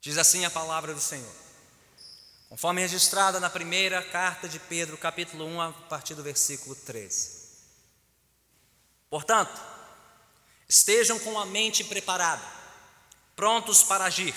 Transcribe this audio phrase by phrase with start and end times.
[0.00, 1.34] Diz assim a palavra do Senhor.
[2.48, 7.40] Conforme registrada na primeira carta de Pedro, capítulo 1, a partir do versículo 13.
[9.10, 9.60] Portanto,
[10.66, 12.42] estejam com a mente preparada,
[13.36, 14.34] prontos para agir,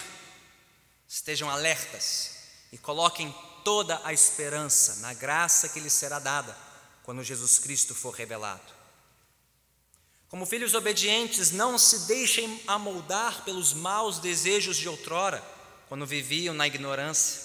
[1.08, 2.32] estejam alertas
[2.72, 3.34] e coloquem
[3.64, 6.58] toda a esperança na graça que lhes será dada
[7.04, 8.74] quando Jesus Cristo for revelado.
[10.28, 15.53] Como filhos obedientes, não se deixem amoldar pelos maus desejos de outrora,
[15.94, 17.40] quando viviam na ignorância.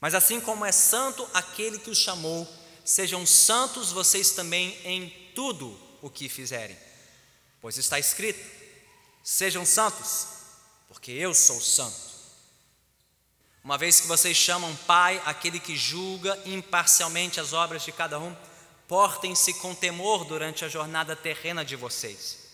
[0.00, 2.48] Mas assim como é santo aquele que os chamou,
[2.82, 6.78] sejam santos vocês também em tudo o que fizerem.
[7.60, 8.40] Pois está escrito:
[9.22, 10.28] sejam santos,
[10.88, 12.08] porque eu sou santo.
[13.62, 18.34] Uma vez que vocês chamam Pai aquele que julga imparcialmente as obras de cada um,
[18.86, 22.47] Portem-se com temor durante a jornada terrena de vocês.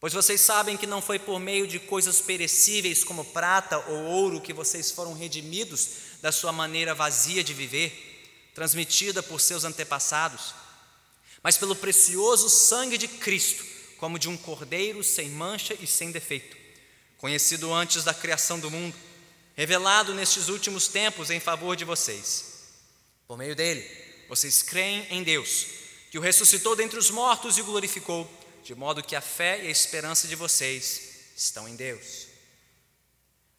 [0.00, 4.40] Pois vocês sabem que não foi por meio de coisas perecíveis como prata ou ouro
[4.40, 5.88] que vocês foram redimidos
[6.22, 10.54] da sua maneira vazia de viver, transmitida por seus antepassados,
[11.42, 13.64] mas pelo precioso sangue de Cristo,
[13.96, 16.56] como de um cordeiro sem mancha e sem defeito,
[17.18, 18.94] conhecido antes da criação do mundo,
[19.56, 22.44] revelado nestes últimos tempos em favor de vocês.
[23.26, 23.84] Por meio dele,
[24.28, 25.66] vocês creem em Deus,
[26.12, 28.37] que o ressuscitou dentre os mortos e o glorificou,
[28.68, 32.26] de modo que a fé e a esperança de vocês estão em Deus.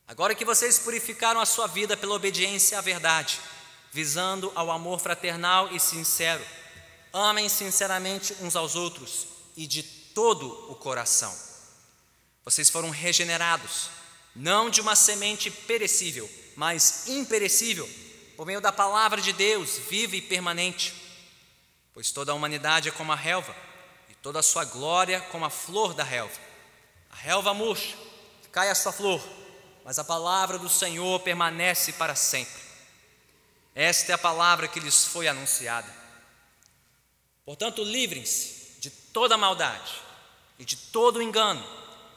[0.08, 3.40] Agora que vocês purificaram a sua vida pela obediência à verdade,
[3.92, 6.46] visando ao amor fraternal e sincero,
[7.12, 9.26] amem sinceramente uns aos outros
[9.58, 11.36] e de todo o coração.
[12.46, 13.90] Vocês foram regenerados,
[14.36, 17.90] não de uma semente perecível, mas imperecível
[18.38, 20.94] por meio da palavra de Deus, viva e permanente.
[21.96, 23.69] Pois toda a humanidade é como a relva,
[24.22, 26.40] toda a sua glória como a flor da relva.
[27.10, 27.96] A relva murcha,
[28.52, 29.22] cai a sua flor,
[29.84, 32.62] mas a palavra do Senhor permanece para sempre.
[33.74, 35.92] Esta é a palavra que lhes foi anunciada.
[37.46, 39.92] Portanto, livrem-se de toda maldade
[40.58, 41.66] e de todo engano,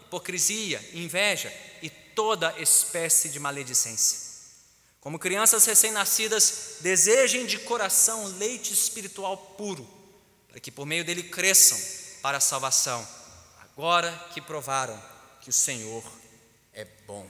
[0.03, 4.21] hipocrisia, inveja e toda espécie de maledicência.
[5.01, 9.89] Como crianças recém-nascidas, desejem de coração leite espiritual puro,
[10.53, 11.81] para que por meio dele cresçam
[12.21, 13.09] para a salvação,
[13.63, 15.03] agora que provaram
[15.41, 16.05] que o Senhor
[16.75, 17.27] é bom.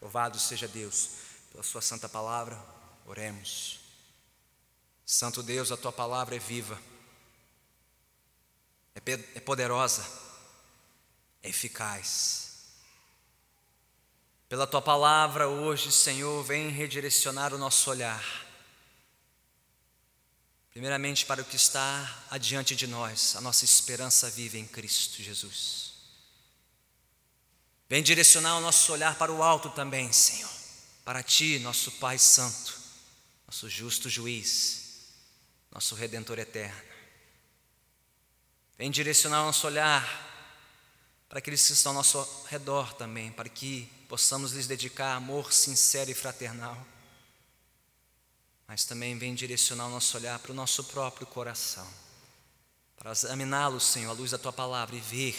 [0.00, 1.10] Louvado seja Deus
[1.52, 2.58] pela Sua santa palavra,
[3.04, 3.80] oremos.
[5.04, 6.80] Santo Deus, a Tua palavra é viva,
[8.94, 10.02] é poderosa,
[11.42, 12.48] é eficaz
[14.48, 18.47] pela tua palavra hoje, Senhor, vem redirecionar o nosso olhar.
[20.78, 25.94] Primeiramente para o que está adiante de nós, a nossa esperança vive em Cristo Jesus.
[27.88, 30.48] Vem direcionar o nosso olhar para o alto também, Senhor,
[31.04, 32.78] para Ti, nosso Pai Santo,
[33.44, 35.08] nosso justo juiz,
[35.72, 36.80] nosso Redentor eterno.
[38.78, 40.06] Vem direcionar o nosso olhar
[41.28, 46.08] para aqueles que estão ao nosso redor também, para que possamos lhes dedicar amor sincero
[46.08, 46.86] e fraternal,
[48.68, 51.88] mas também vem direcionar o nosso olhar para o nosso próprio coração,
[52.98, 55.36] para examiná-lo, Senhor, à luz da tua palavra e ver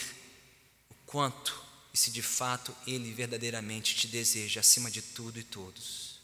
[0.90, 1.64] o quanto
[1.94, 6.20] e se de fato Ele verdadeiramente te deseja acima de tudo e todos.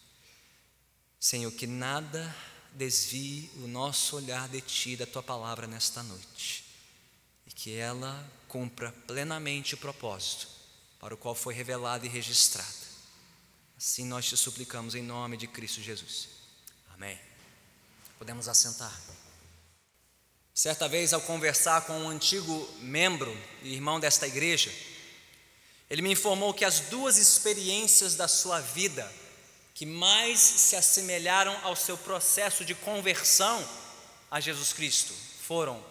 [1.19, 2.35] Senhor, que nada
[2.73, 6.65] desvie o nosso olhar de Ti, da Tua palavra nesta noite,
[7.47, 10.47] e que ela cumpra plenamente o propósito
[10.99, 12.85] para o qual foi revelada e registrada.
[13.77, 16.34] Assim nós te suplicamos em nome de Cristo Jesus.
[16.95, 17.19] Amém.
[18.17, 18.97] Podemos assentar.
[20.53, 24.71] Certa vez, ao conversar com um antigo membro e irmão desta igreja,
[25.89, 29.11] ele me informou que as duas experiências da sua vida
[29.73, 33.67] que mais se assemelharam ao seu processo de conversão
[34.31, 35.83] a Jesus Cristo foram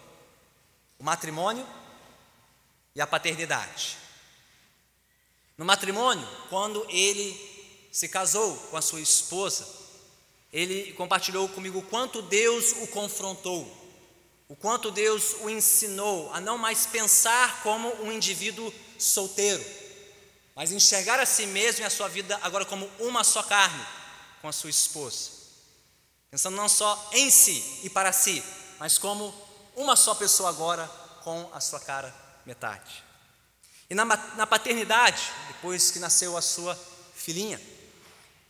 [0.97, 1.67] o matrimônio
[2.95, 3.95] e a paternidade.
[5.55, 9.74] No matrimônio, quando ele se casou com a sua esposa,
[10.55, 13.69] ele compartilhou comigo o quanto Deus o confrontou,
[14.47, 19.61] o quanto Deus o ensinou a não mais pensar como um indivíduo solteiro,
[20.55, 23.85] mas enxergar a si mesmo e a sua vida agora como uma só carne
[24.41, 25.29] com a sua esposa,
[26.31, 28.41] pensando não só em si e para si,
[28.79, 29.35] mas como
[29.75, 30.87] uma só pessoa agora
[31.21, 32.15] com a sua cara
[32.45, 33.03] metade.
[33.89, 36.79] E na, na paternidade, depois que nasceu a sua
[37.13, 37.59] filhinha,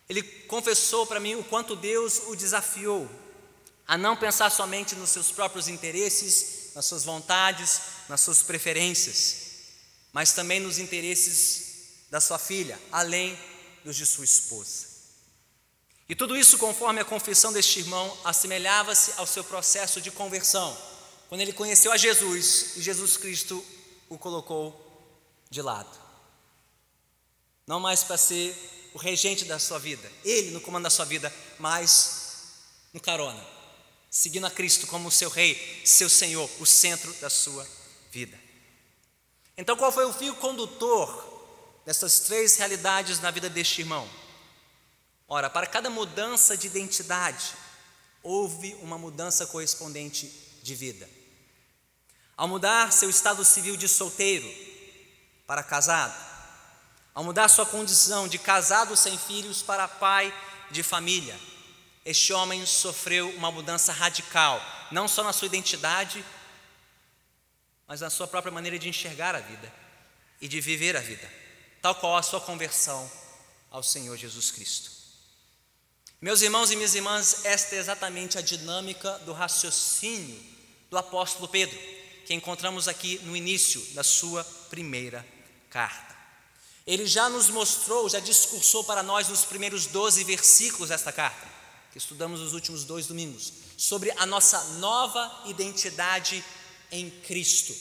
[0.08, 3.10] ele confessou para mim o quanto Deus o desafiou
[3.88, 9.44] a não pensar somente nos seus próprios interesses, nas suas vontades, nas suas preferências,
[10.12, 13.38] mas também nos interesses da sua filha, além
[13.84, 14.96] e os de sua esposa.
[16.08, 20.76] E tudo isso, conforme a confissão deste irmão, assemelhava-se ao seu processo de conversão,
[21.30, 23.64] quando ele conheceu a Jesus e Jesus Cristo
[24.10, 24.82] o colocou
[25.50, 25.90] de lado.
[27.68, 28.56] Não mais para ser
[28.96, 32.62] o regente da sua vida, ele no comando da sua vida, mas
[32.94, 33.46] no carona,
[34.10, 37.68] seguindo a Cristo como seu rei, seu Senhor, o centro da sua
[38.10, 38.40] vida.
[39.58, 44.10] Então, qual foi o fio condutor dessas três realidades na vida deste irmão?
[45.28, 47.54] Ora, para cada mudança de identidade,
[48.24, 50.28] houve uma mudança correspondente
[50.64, 51.10] de vida.
[52.38, 54.50] Ao mudar seu estado civil de solteiro
[55.46, 56.35] para casado,
[57.16, 60.34] ao mudar sua condição de casado sem filhos para pai
[60.70, 61.40] de família,
[62.04, 66.24] este homem sofreu uma mudança radical, não só na sua identidade,
[67.88, 69.74] mas na sua própria maneira de enxergar a vida
[70.42, 71.32] e de viver a vida,
[71.82, 73.10] tal qual a sua conversão
[73.72, 74.92] ao Senhor Jesus Cristo.
[76.20, 80.44] Meus irmãos e minhas irmãs, esta é exatamente a dinâmica do raciocínio
[80.90, 81.78] do apóstolo Pedro,
[82.26, 85.26] que encontramos aqui no início da sua primeira
[85.70, 86.15] carta.
[86.86, 91.48] Ele já nos mostrou, já discursou para nós nos primeiros 12 versículos desta carta,
[91.92, 96.44] que estudamos nos últimos dois domingos, sobre a nossa nova identidade
[96.92, 97.76] em Cristo.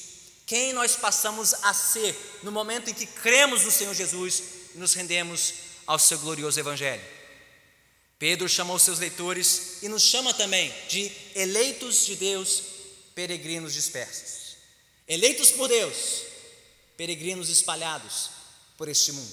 [0.46, 4.42] Quem nós passamos a ser no momento em que cremos no Senhor Jesus
[4.74, 5.52] e nos rendemos
[5.86, 7.04] ao seu glorioso Evangelho.
[8.18, 12.62] Pedro chamou seus leitores e nos chama também de eleitos de Deus,
[13.14, 14.56] peregrinos dispersos.
[15.06, 16.22] Eleitos por Deus,
[16.96, 18.33] peregrinos espalhados
[18.76, 19.32] por este mundo,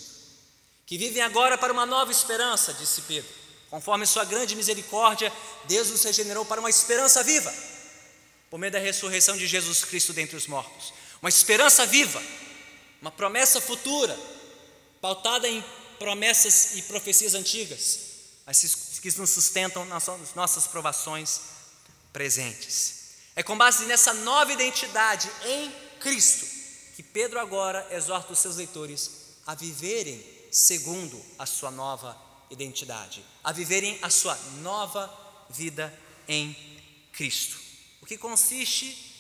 [0.86, 3.42] que vivem agora para uma nova esperança, disse Pedro.
[3.70, 5.32] Conforme sua grande misericórdia,
[5.64, 7.54] Deus nos regenerou para uma esperança viva,
[8.50, 10.94] por meio da ressurreição de Jesus Cristo dentre os mortos.
[11.22, 12.22] Uma esperança viva,
[13.02, 14.18] uma promessa futura,
[15.00, 15.64] pautada em
[15.98, 18.12] promessas e profecias antigas
[18.46, 21.40] mas que nos sustentam nas nossas provações
[22.12, 23.02] presentes.
[23.36, 26.46] É com base nessa nova identidade em Cristo
[26.96, 32.18] que Pedro agora exorta os seus leitores a viverem segundo a sua nova
[32.50, 35.10] identidade, a viverem a sua nova
[35.50, 35.98] vida
[36.28, 36.56] em
[37.14, 37.60] Cristo.
[38.02, 39.12] O que consiste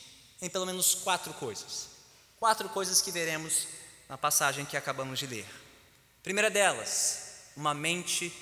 [0.41, 1.89] em pelo menos quatro coisas.
[2.39, 3.67] Quatro coisas que veremos
[4.09, 5.45] na passagem que acabamos de ler.
[6.23, 8.33] Primeira delas, uma mente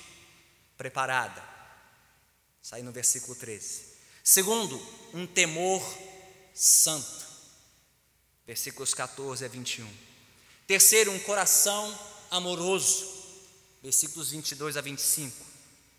[0.76, 1.42] preparada.
[2.72, 3.82] Aí no versículo 13.
[4.22, 4.80] Segundo,
[5.12, 5.82] um temor
[6.54, 7.26] santo.
[8.46, 10.09] Versículos 14 a 21.
[10.70, 11.98] Terceiro, um coração
[12.30, 13.04] amoroso.
[13.82, 15.36] Versículos 22 a 25.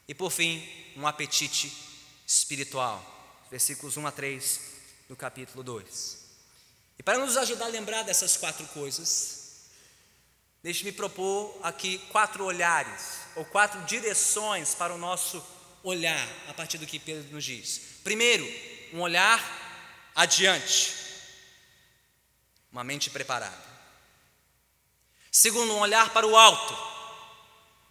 [0.07, 0.65] E por fim,
[0.95, 1.69] um apetite
[2.25, 3.03] espiritual.
[3.51, 4.61] Versículos 1 a 3
[5.09, 6.17] do capítulo 2.
[6.97, 9.41] E para nos ajudar a lembrar dessas quatro coisas,
[10.63, 15.43] Deixe-me propor aqui quatro olhares, ou quatro direções para o nosso
[15.83, 17.81] olhar, a partir do que Pedro nos diz.
[18.05, 18.47] Primeiro,
[18.93, 19.41] um olhar
[20.15, 20.93] adiante,
[22.71, 23.70] uma mente preparada.
[25.31, 26.77] Segundo, um olhar para o alto,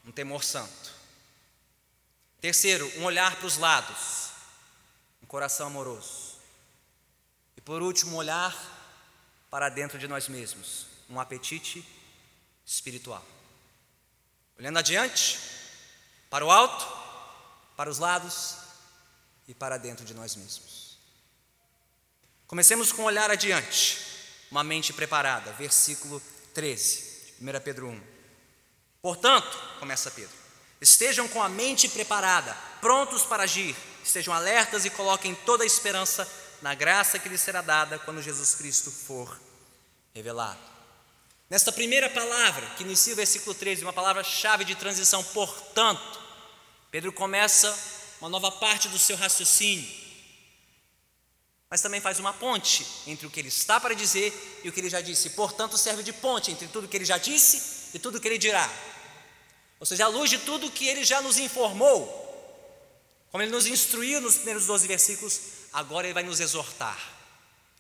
[0.04, 0.92] um temor santo.
[2.38, 4.30] Terceiro, um olhar para os lados,
[5.22, 6.36] um coração amoroso.
[7.56, 8.54] E por último, um olhar
[9.50, 11.86] para dentro de nós mesmos, um apetite
[12.64, 13.24] espiritual.
[14.58, 15.38] Olhando adiante,
[16.28, 16.86] para o alto,
[17.74, 18.56] para os lados
[19.48, 20.98] e para dentro de nós mesmos.
[22.46, 23.98] Comecemos com um olhar adiante,
[24.50, 26.20] uma mente preparada, versículo
[26.52, 27.09] 13, de
[27.40, 28.00] 1 Pedro 1.
[29.00, 30.36] Portanto, começa Pedro,
[30.80, 36.30] estejam com a mente preparada, prontos para agir, estejam alertas e coloquem toda a esperança
[36.60, 39.40] na graça que lhes será dada quando Jesus Cristo for
[40.14, 40.58] revelado.
[41.48, 46.20] Nesta primeira palavra, que inicia o versículo 13, uma palavra-chave de transição, portanto,
[46.90, 47.76] Pedro começa
[48.20, 49.88] uma nova parte do seu raciocínio,
[51.70, 54.80] mas também faz uma ponte entre o que ele está para dizer e o que
[54.80, 55.30] ele já disse.
[55.30, 58.68] Portanto, serve de ponte entre tudo que ele já disse e tudo que ele dirá.
[59.78, 62.18] Ou seja, à luz de tudo que ele já nos informou,
[63.30, 65.40] como ele nos instruiu nos primeiros 12 versículos,
[65.72, 66.98] agora ele vai nos exortar,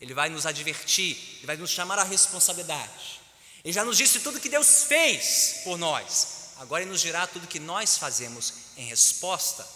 [0.00, 3.20] ele vai nos advertir, ele vai nos chamar à responsabilidade.
[3.64, 6.40] Ele já nos disse tudo que Deus fez por nós.
[6.58, 9.66] Agora Ele nos dirá tudo que nós fazemos em resposta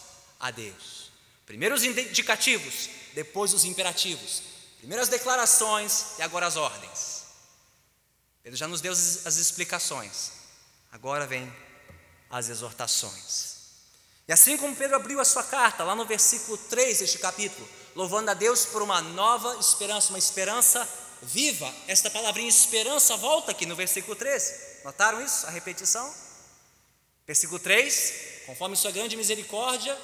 [0.41, 1.11] a Deus.
[1.47, 4.43] Primeiro os indicativos, depois os imperativos.
[4.79, 7.25] Primeiro as declarações e agora as ordens.
[8.45, 10.33] Ele já nos deu as explicações.
[10.93, 11.51] Agora vem
[12.29, 13.55] as exortações.
[14.29, 18.31] E assim como Pedro abriu a sua carta, lá no versículo 3 deste capítulo, louvando
[18.31, 20.89] a Deus por uma nova esperança, uma esperança
[21.23, 24.83] viva, esta palavrinha esperança volta aqui no versículo 13.
[24.85, 25.47] Notaram isso?
[25.47, 26.13] A repetição?
[27.27, 29.97] Versículo 3: Conforme Sua grande misericórdia,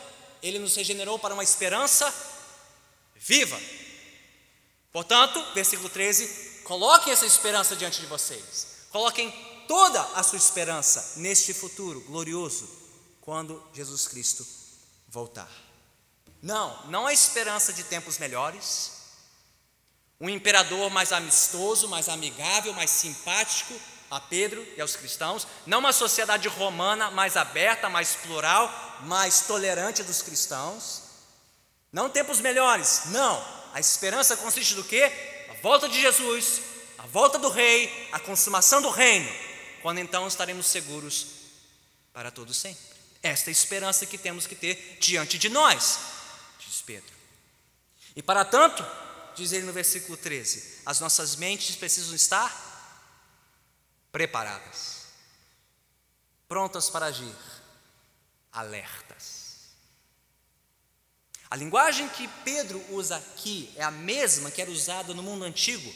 [0.43, 2.13] Ele nos regenerou para uma esperança
[3.21, 3.61] viva.
[4.93, 9.31] Portanto, versículo 13: coloquem essa esperança diante de vocês, coloquem
[9.69, 12.69] toda a sua esperança neste futuro glorioso,
[13.21, 14.45] quando Jesus Cristo
[15.07, 15.49] voltar.
[16.43, 18.93] Não, não a esperança de tempos melhores,
[20.21, 23.75] um imperador mais amistoso, mais amigável, mais simpático
[24.11, 28.69] a Pedro e aos cristãos, não uma sociedade romana mais aberta, mais plural,
[29.03, 31.10] mais tolerante dos cristãos,
[31.93, 33.45] não tempos melhores, não.
[33.73, 35.11] A esperança consiste do quê?
[35.51, 36.61] A volta de Jesus,
[36.99, 39.31] a volta do rei, a consumação do reino,
[39.83, 41.27] quando então estaremos seguros
[42.13, 42.91] para todo sempre.
[43.23, 45.99] Esta é a esperança que temos que ter diante de nós,
[46.59, 47.13] diz Pedro.
[48.17, 48.85] E para tanto,
[49.35, 52.69] diz ele no versículo 13: as nossas mentes precisam estar
[54.11, 55.07] preparadas,
[56.49, 57.37] prontas para agir,
[58.53, 59.40] alertas.
[61.51, 65.93] A linguagem que Pedro usa aqui é a mesma que era usada no mundo antigo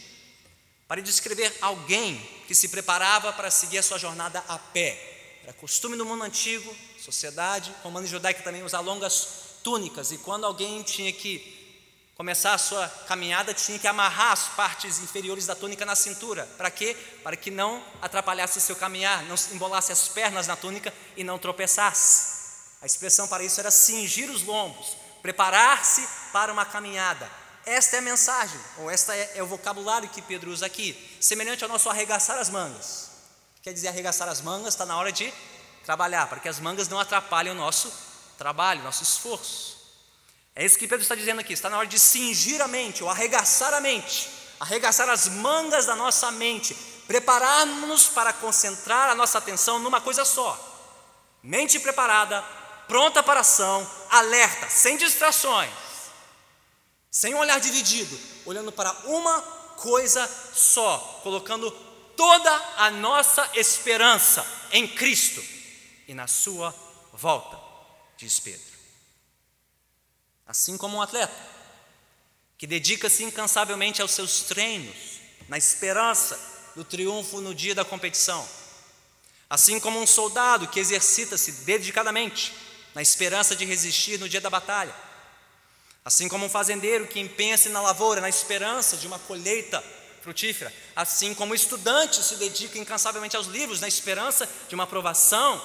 [0.88, 2.16] para descrever alguém
[2.48, 5.38] que se preparava para seguir a sua jornada a pé.
[5.44, 9.28] Era costume no mundo antigo, sociedade romana e judaica também usar longas
[9.62, 11.54] túnicas, e quando alguém tinha que
[12.16, 16.46] começar a sua caminhada, tinha que amarrar as partes inferiores da túnica na cintura.
[16.56, 16.96] Para quê?
[17.22, 21.38] Para que não atrapalhasse o seu caminhar, não embolasse as pernas na túnica e não
[21.38, 22.34] tropeçasse.
[22.82, 27.26] A expressão para isso era cingir os lombos, preparar-se para uma caminhada.
[27.64, 31.64] Esta é a mensagem, ou esta é, é, o vocabulário que Pedro usa aqui, semelhante
[31.64, 33.08] ao nosso arregaçar as mangas.
[33.62, 35.32] Quer dizer, arregaçar as mangas está na hora de
[35.82, 37.90] trabalhar, para que as mangas não atrapalhem o nosso
[38.36, 39.78] trabalho, nosso esforço.
[40.54, 43.08] É isso que Pedro está dizendo aqui, está na hora de cingir a mente, ou
[43.08, 44.28] arregaçar a mente,
[44.60, 46.74] arregaçar as mangas da nossa mente,
[47.06, 50.54] prepararmos para concentrar a nossa atenção numa coisa só.
[51.42, 52.44] Mente preparada,
[52.86, 55.70] pronta para ação, alerta, sem distrações,
[57.10, 59.40] sem um olhar dividido, olhando para uma
[59.76, 61.70] coisa só, colocando
[62.16, 65.42] toda a nossa esperança em Cristo
[66.06, 66.74] e na Sua
[67.12, 67.58] volta,
[68.16, 68.74] diz Pedro.
[70.46, 71.34] Assim como um atleta
[72.58, 76.38] que dedica-se incansavelmente aos seus treinos, na esperança
[76.74, 78.46] do triunfo no dia da competição.
[79.48, 82.52] Assim como um soldado que exercita-se dedicadamente
[82.94, 84.94] na esperança de resistir no dia da batalha.
[86.04, 89.82] Assim como um fazendeiro que empenha-se na lavoura na esperança de uma colheita
[90.20, 90.72] frutífera.
[90.94, 95.60] Assim como o estudante se dedica incansavelmente aos livros na esperança de uma aprovação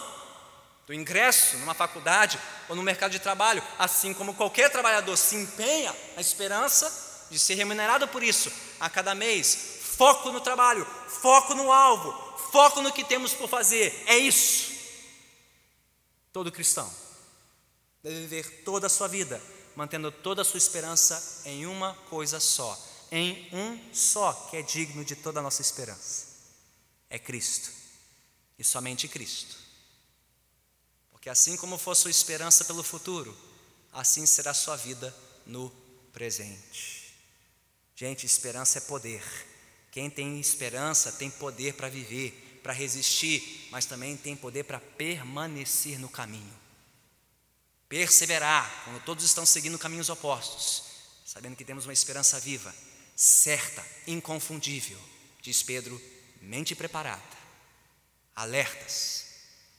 [0.88, 5.96] do ingresso numa faculdade ou no mercado de trabalho, assim como qualquer trabalhador se empenha
[6.16, 9.78] na esperança de ser remunerado por isso a cada mês.
[9.98, 10.88] Foco no trabalho,
[11.22, 12.12] foco no alvo,
[12.52, 14.04] foco no que temos por fazer.
[14.08, 14.72] É isso.
[16.32, 17.09] Todo cristão
[18.04, 19.42] deve viver toda a sua vida
[19.80, 22.78] mantendo toda a sua esperança em uma coisa só,
[23.10, 26.28] em um só que é digno de toda a nossa esperança.
[27.10, 27.72] É Cristo.
[28.58, 29.56] E somente Cristo.
[31.12, 33.34] Porque assim como for sua esperança pelo futuro,
[33.94, 35.16] assim será sua vida
[35.46, 35.70] no
[36.12, 37.16] presente.
[37.96, 39.24] Gente, esperança é poder.
[39.92, 45.98] Quem tem esperança tem poder para viver, para resistir, mas também tem poder para permanecer
[45.98, 46.59] no caminho.
[47.90, 50.84] Perseverar quando todos estão seguindo caminhos opostos,
[51.26, 52.74] sabendo que temos uma esperança viva,
[53.16, 55.00] certa, inconfundível,
[55.42, 56.00] diz Pedro,
[56.40, 57.22] mente preparada,
[58.36, 59.26] alertas,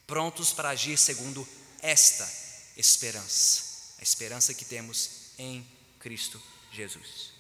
[0.07, 1.47] prontos para agir segundo
[1.81, 2.29] esta
[2.77, 5.65] esperança, a esperança que temos em
[6.01, 7.31] Cristo Jesus.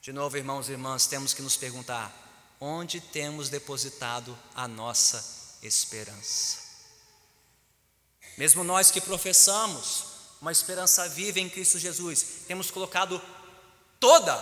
[0.00, 6.59] De novo, irmãos e irmãs, temos que nos perguntar: onde temos depositado a nossa esperança?
[8.36, 10.04] Mesmo nós que professamos
[10.40, 13.20] uma esperança viva em Cristo Jesus, temos colocado
[13.98, 14.34] toda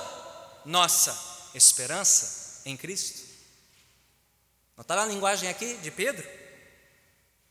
[0.65, 1.17] nossa
[1.55, 3.27] esperança em Cristo?
[4.77, 6.27] Notaram a linguagem aqui de Pedro?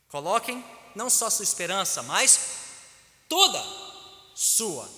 [0.08, 0.64] Coloquem
[0.94, 2.40] não só sua esperança, mas
[3.28, 3.62] toda
[4.34, 4.88] sua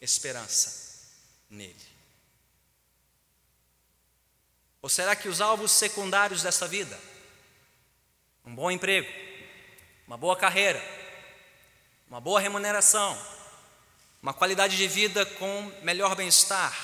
[0.00, 0.88] esperança
[1.48, 1.76] nele.
[4.82, 6.98] Ou será que os alvos secundários dessa vida,
[8.44, 9.27] um bom emprego,
[10.08, 10.82] uma boa carreira,
[12.08, 13.14] uma boa remuneração,
[14.22, 16.74] uma qualidade de vida com melhor bem-estar,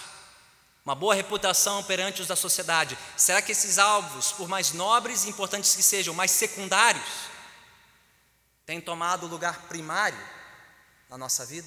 [0.84, 2.98] uma boa reputação perante os da sociedade.
[3.16, 7.02] Será que esses alvos, por mais nobres e importantes que sejam, mais secundários,
[8.66, 10.22] têm tomado lugar primário
[11.08, 11.66] na nossa vida?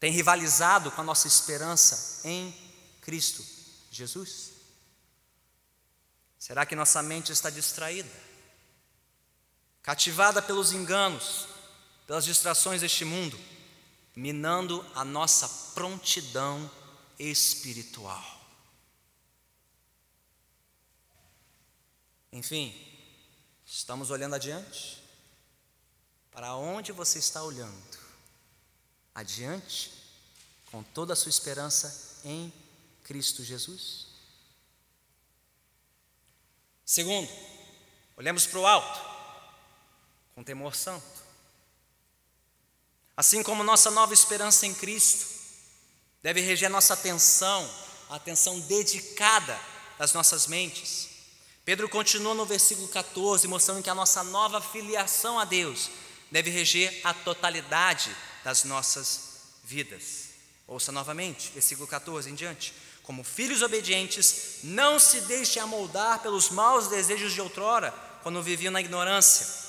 [0.00, 2.52] Tem rivalizado com a nossa esperança em
[3.00, 3.44] Cristo
[3.92, 4.50] Jesus?
[6.36, 8.29] Será que nossa mente está distraída?
[9.82, 11.46] Cativada pelos enganos,
[12.06, 13.38] pelas distrações deste mundo,
[14.14, 16.70] minando a nossa prontidão
[17.18, 18.40] espiritual.
[22.32, 22.74] Enfim,
[23.66, 25.02] estamos olhando adiante?
[26.30, 27.98] Para onde você está olhando?
[29.14, 29.92] Adiante,
[30.70, 32.52] com toda a sua esperança em
[33.02, 34.06] Cristo Jesus?
[36.86, 37.28] Segundo,
[38.16, 39.09] olhamos para o alto,
[40.40, 41.04] com temor santo.
[43.14, 45.26] Assim como nossa nova esperança em Cristo
[46.22, 47.70] deve reger a nossa atenção,
[48.08, 49.60] a atenção dedicada
[49.98, 51.10] das nossas mentes.
[51.62, 55.90] Pedro continua no versículo 14, mostrando que a nossa nova filiação a Deus
[56.30, 60.30] deve reger a totalidade das nossas vidas.
[60.66, 62.72] Ouça novamente, versículo 14 em diante.
[63.02, 67.92] Como filhos obedientes, não se deixem amoldar pelos maus desejos de outrora,
[68.22, 69.59] quando viviam na ignorância.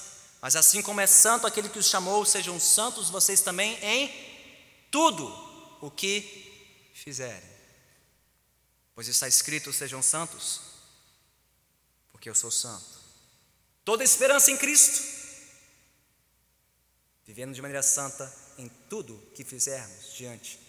[0.41, 4.11] Mas assim como é santo aquele que os chamou, sejam santos vocês também em
[4.89, 5.27] tudo
[5.79, 7.49] o que fizerem.
[8.95, 10.61] Pois está escrito: sejam santos,
[12.11, 12.99] porque eu sou santo.
[13.85, 15.03] Toda esperança em Cristo,
[17.25, 20.59] vivendo de maneira santa em tudo que fizermos diante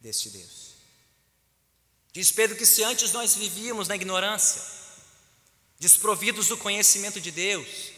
[0.00, 0.76] deste Deus.
[2.12, 4.62] Diz Pedro que se antes nós vivíamos na ignorância,
[5.78, 7.95] desprovidos do conhecimento de Deus,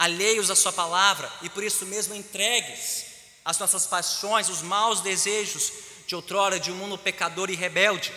[0.00, 3.04] alheios à Sua palavra e por isso mesmo entregues
[3.44, 5.70] às nossas paixões, os maus desejos
[6.06, 8.10] de outrora de um mundo pecador e rebelde.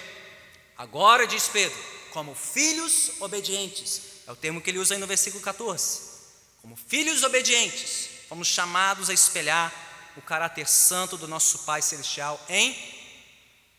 [0.77, 1.77] Agora, diz Pedro,
[2.11, 4.01] como filhos obedientes.
[4.25, 6.13] É o termo que ele usa aí no versículo 14.
[6.61, 9.73] Como filhos obedientes, fomos chamados a espelhar
[10.15, 12.77] o caráter santo do nosso Pai Celestial em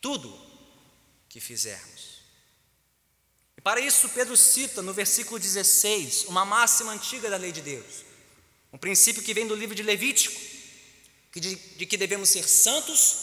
[0.02, 0.38] tudo
[1.26, 1.93] que fizermos.
[3.64, 8.04] Para isso, Pedro cita no versículo 16 uma máxima antiga da lei de Deus,
[8.70, 10.38] um princípio que vem do livro de Levítico,
[11.32, 13.16] que de, de que devemos ser santos,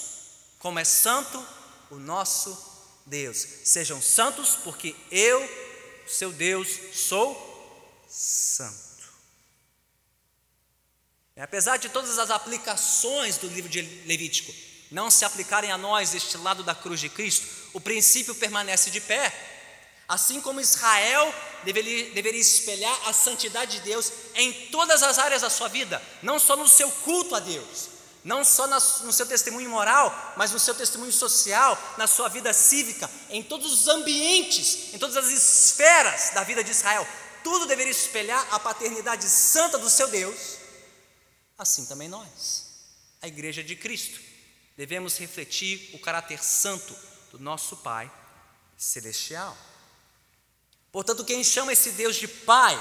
[0.57, 1.45] como é santo
[1.91, 2.57] o nosso
[3.05, 3.37] Deus.
[3.63, 5.47] Sejam santos, porque eu,
[6.07, 7.51] seu Deus, sou
[8.09, 8.81] santo.
[11.37, 14.53] Apesar de todas as aplicações do livro de Levítico
[14.89, 18.99] não se aplicarem a nós deste lado da cruz de Cristo, o princípio permanece de
[18.99, 19.50] pé.
[20.11, 25.49] Assim como Israel deveria, deveria espelhar a santidade de Deus em todas as áreas da
[25.49, 27.87] sua vida, não só no seu culto a Deus,
[28.21, 33.09] não só no seu testemunho moral, mas no seu testemunho social, na sua vida cívica,
[33.29, 37.07] em todos os ambientes, em todas as esferas da vida de Israel.
[37.41, 40.57] Tudo deveria espelhar a paternidade santa do seu Deus.
[41.57, 42.65] Assim também nós,
[43.21, 44.19] a Igreja de Cristo,
[44.75, 46.93] devemos refletir o caráter santo
[47.31, 48.11] do nosso Pai
[48.75, 49.57] Celestial.
[50.91, 52.77] Portanto, quem chama esse Deus de Pai,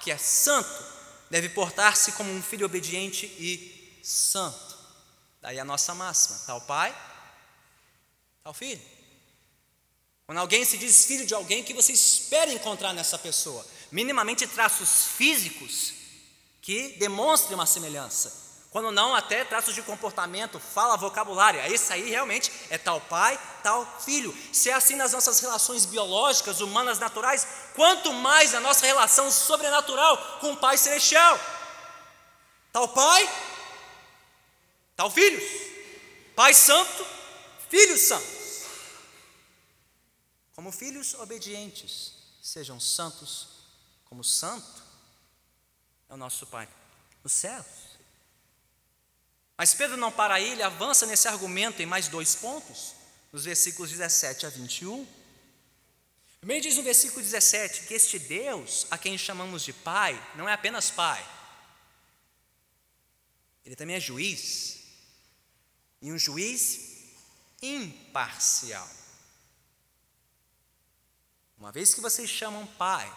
[0.00, 0.84] que é santo,
[1.28, 4.78] deve portar-se como um filho obediente e santo.
[5.40, 6.94] Daí a nossa máxima: tal pai,
[8.42, 8.80] tal filho.
[10.26, 13.66] Quando alguém se diz filho de alguém, que você espera encontrar nessa pessoa?
[13.90, 15.92] Minimamente traços físicos
[16.62, 18.49] que demonstrem uma semelhança.
[18.70, 21.60] Quando não, até traços de comportamento, fala, vocabulário.
[21.72, 24.32] Esse aí realmente é tal pai, tal filho.
[24.52, 30.38] Se é assim nas nossas relações biológicas, humanas, naturais, quanto mais na nossa relação sobrenatural
[30.40, 31.38] com o Pai Celestial.
[32.72, 33.28] Tal pai,
[35.00, 35.42] Tal filhos,
[36.36, 37.06] Pai Santo,
[37.70, 38.66] filhos santos.
[40.54, 43.48] Como filhos obedientes, sejam santos,
[44.04, 44.82] como santo
[46.06, 46.68] é o nosso Pai
[47.24, 47.79] nos céus.
[49.60, 52.94] Mas Pedro não para aí, ele avança nesse argumento em mais dois pontos,
[53.30, 55.06] nos versículos 17 a 21.
[56.40, 60.54] Primeiro diz no versículo 17 que este Deus, a quem chamamos de Pai, não é
[60.54, 61.22] apenas Pai,
[63.62, 64.78] ele também é juiz,
[66.00, 66.80] e um juiz
[67.60, 68.88] imparcial.
[71.58, 73.14] Uma vez que vocês chamam Pai,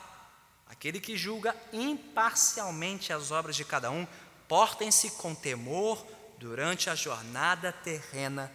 [0.65, 4.05] aquele que julga imparcialmente as obras de cada um,
[4.49, 6.05] portem-se com temor
[6.43, 8.53] durante a jornada terrena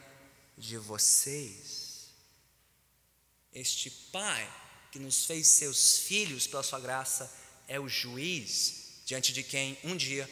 [0.59, 2.11] de vocês.
[3.51, 4.47] Este Pai
[4.93, 7.35] que nos fez seus filhos pela sua graça
[7.67, 10.29] é o juiz diante de quem um dia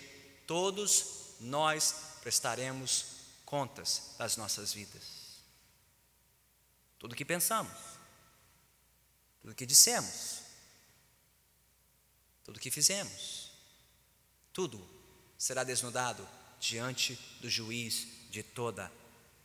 [0.46, 3.06] todos nós prestaremos
[3.46, 5.40] contas das nossas vidas.
[6.98, 7.72] Tudo o que pensamos,
[9.40, 10.42] tudo o que dissemos,
[12.44, 13.50] tudo o que fizemos,
[14.52, 14.86] tudo
[15.38, 18.90] será desnudado diante do juiz de toda a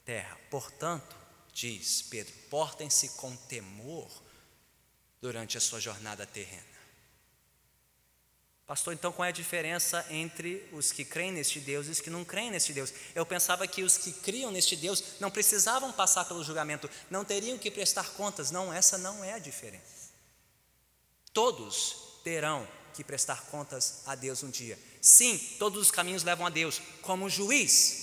[0.05, 0.37] terra.
[0.49, 1.15] Portanto,
[1.53, 4.09] diz Pedro, portem-se com temor
[5.21, 6.71] durante a sua jornada terrena.
[8.71, 12.09] Pastor, então qual é a diferença entre os que creem neste Deus e os que
[12.09, 12.93] não creem neste Deus?
[13.13, 17.57] Eu pensava que os que criam neste Deus não precisavam passar pelo julgamento, não teriam
[17.57, 18.49] que prestar contas.
[18.49, 20.11] Não, essa não é a diferença.
[21.33, 24.79] Todos terão que prestar contas a Deus um dia.
[25.01, 28.01] Sim, todos os caminhos levam a Deus como juiz.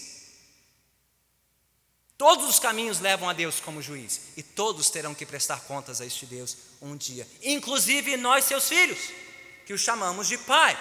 [2.19, 6.07] Todos os caminhos levam a Deus como juiz, e todos terão que prestar contas a
[6.07, 8.99] este Deus um dia, inclusive nós, seus filhos
[9.65, 10.77] que o chamamos de Pai,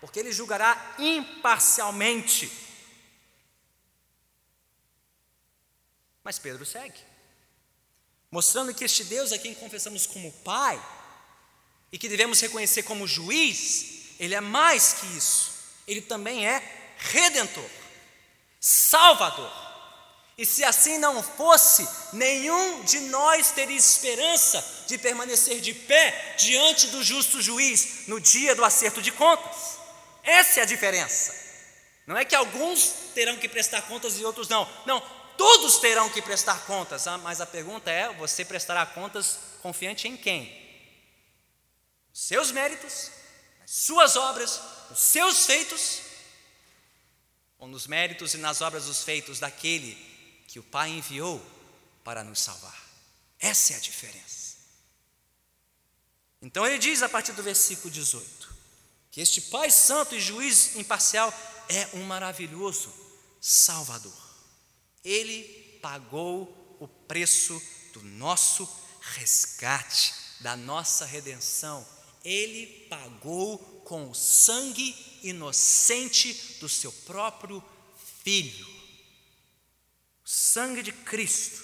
[0.00, 2.52] porque Ele julgará imparcialmente.
[6.22, 7.00] Mas Pedro segue,
[8.30, 10.80] mostrando que este Deus a quem confessamos como Pai,
[11.90, 15.50] e que devemos reconhecer como juiz, Ele é mais que isso,
[15.84, 16.62] Ele também é
[16.96, 17.68] redentor,
[18.60, 19.52] salvador.
[20.38, 26.86] E se assim não fosse, nenhum de nós teria esperança de permanecer de pé diante
[26.86, 29.78] do justo juiz no dia do acerto de contas.
[30.22, 31.34] Essa é a diferença.
[32.06, 34.68] Não é que alguns terão que prestar contas e outros não.
[34.86, 35.00] Não,
[35.36, 37.08] todos terão que prestar contas.
[37.08, 40.62] Ah, mas a pergunta é: você prestará contas confiante em quem?
[42.12, 43.10] Seus méritos,
[43.74, 46.02] suas obras, nos seus feitos,
[47.58, 49.94] ou nos méritos e nas obras dos feitos daquele
[50.46, 51.42] que o Pai enviou
[52.04, 52.78] para nos salvar.
[53.40, 54.58] Essa é a diferença.
[56.42, 58.54] Então ele diz a partir do versículo 18:
[59.10, 61.32] que este Pai Santo e juiz imparcial
[61.66, 62.92] é um maravilhoso
[63.40, 64.12] Salvador.
[65.02, 67.58] Ele pagou o preço
[67.94, 68.68] do nosso
[69.00, 72.01] resgate, da nossa redenção.
[72.24, 77.62] Ele pagou com o sangue inocente do seu próprio
[78.22, 78.82] filho
[80.32, 81.62] sangue de Cristo,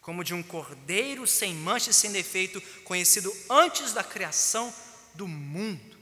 [0.00, 4.72] como de um cordeiro sem mancha e sem defeito, conhecido antes da criação
[5.12, 5.98] do mundo.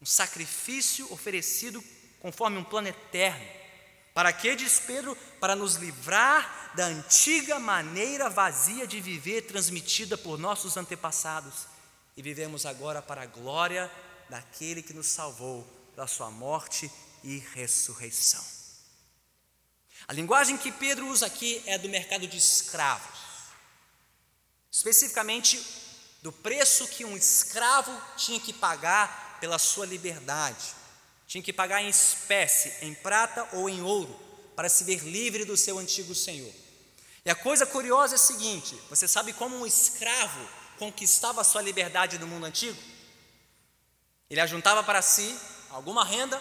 [0.00, 1.82] Um sacrifício oferecido
[2.20, 3.46] conforme um plano eterno.
[4.12, 5.14] Para que, diz Pedro?
[5.38, 11.66] Para nos livrar da antiga maneira vazia de viver transmitida por nossos antepassados
[12.16, 13.90] e vivemos agora para a glória
[14.28, 16.90] daquele que nos salvou da sua morte
[17.22, 18.44] e ressurreição.
[20.08, 23.18] A linguagem que Pedro usa aqui é do mercado de escravos,
[24.70, 25.60] especificamente
[26.22, 30.74] do preço que um escravo tinha que pagar pela sua liberdade.
[31.26, 34.14] Tinha que pagar em espécie, em prata ou em ouro,
[34.54, 36.52] para se ver livre do seu antigo senhor.
[37.24, 40.48] E a coisa curiosa é a seguinte: você sabe como um escravo
[40.78, 42.76] conquistava sua liberdade no mundo antigo?
[44.28, 45.36] Ele ajuntava para si
[45.70, 46.40] alguma renda,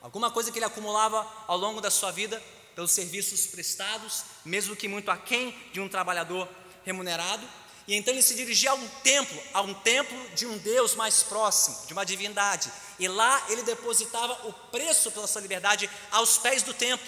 [0.00, 2.42] alguma coisa que ele acumulava ao longo da sua vida,
[2.74, 6.48] pelos serviços prestados, mesmo que muito aquém de um trabalhador
[6.84, 7.48] remunerado.
[7.88, 11.22] E então ele se dirigia a um templo, a um templo de um Deus mais
[11.22, 12.70] próximo, de uma divindade.
[12.98, 17.06] E lá ele depositava o preço pela sua liberdade aos pés do templo.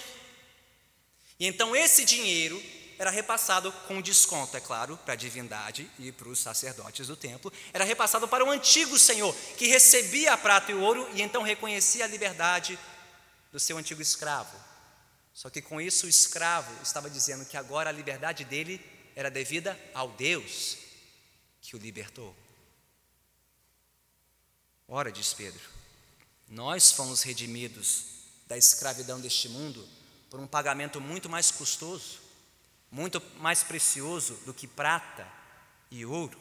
[1.39, 2.61] E então esse dinheiro
[2.99, 7.51] era repassado com desconto, é claro, para a divindade e para os sacerdotes do templo,
[7.71, 11.41] era repassado para o antigo senhor, que recebia a prata e o ouro e então
[11.41, 12.77] reconhecia a liberdade
[13.53, 14.53] do seu antigo escravo.
[15.33, 18.85] Só que com isso o escravo estava dizendo que agora a liberdade dele
[19.15, 20.77] era devida ao Deus
[21.61, 22.35] que o libertou.
[24.85, 25.63] Ora, diz Pedro,
[26.49, 28.07] nós fomos redimidos
[28.45, 29.87] da escravidão deste mundo
[30.29, 32.27] por um pagamento muito mais custoso,
[32.91, 35.27] muito mais precioso do que prata
[35.91, 36.39] e ouro,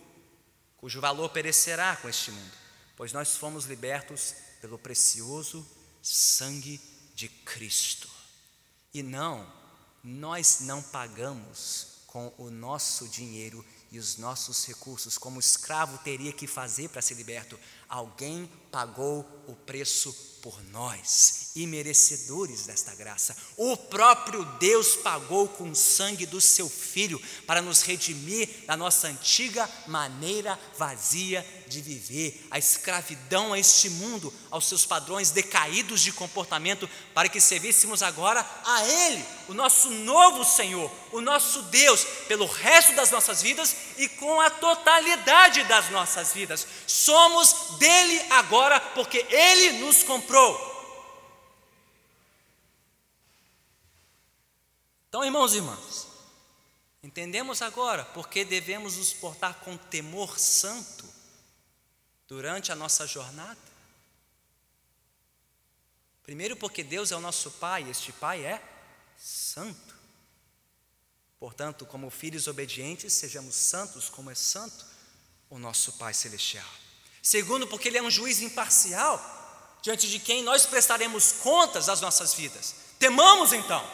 [0.77, 2.53] cujo valor perecerá com este mundo,
[2.97, 5.67] pois nós fomos libertos pelo precioso
[6.03, 6.81] sangue
[7.15, 8.09] de Cristo.
[8.93, 9.51] E não,
[10.03, 16.33] nós não pagamos com o nosso dinheiro e os nossos recursos, como o escravo teria
[16.33, 17.59] que fazer para ser liberto.
[17.89, 23.37] Alguém pagou o preço por nós, imerecedores desta graça.
[23.57, 29.09] O próprio Deus pagou com o sangue do seu filho para nos redimir da nossa
[29.09, 36.13] antiga maneira vazia de viver, a escravidão a este mundo, aos seus padrões decaídos de
[36.13, 42.47] comportamento, para que servíssemos agora a Ele, o nosso novo Senhor, o nosso Deus, pelo
[42.47, 46.67] resto das nossas vidas e com a totalidade das nossas vidas.
[46.87, 48.58] Somos dele agora
[48.95, 50.69] porque Ele nos comprou.
[55.09, 56.07] Então, irmãos e irmãs,
[57.03, 61.07] entendemos agora porque devemos nos portar com temor santo
[62.27, 63.59] durante a nossa jornada?
[66.23, 68.63] Primeiro, porque Deus é o nosso Pai, e este Pai é
[69.17, 69.97] santo.
[71.41, 74.85] Portanto, como filhos obedientes, sejamos santos como é santo
[75.49, 76.69] o nosso Pai Celestial.
[77.29, 79.23] Segundo, porque Ele é um juiz imparcial,
[79.83, 82.75] diante de quem nós prestaremos contas das nossas vidas.
[82.99, 83.87] Temamos então.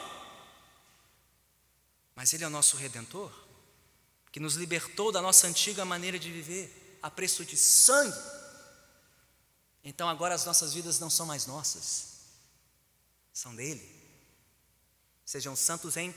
[2.14, 3.32] Mas Ele é o nosso redentor,
[4.30, 8.16] que nos libertou da nossa antiga maneira de viver, a preço de sangue.
[9.82, 12.20] Então agora as nossas vidas não são mais nossas,
[13.32, 14.00] são dele.
[15.26, 16.14] Sejam santos em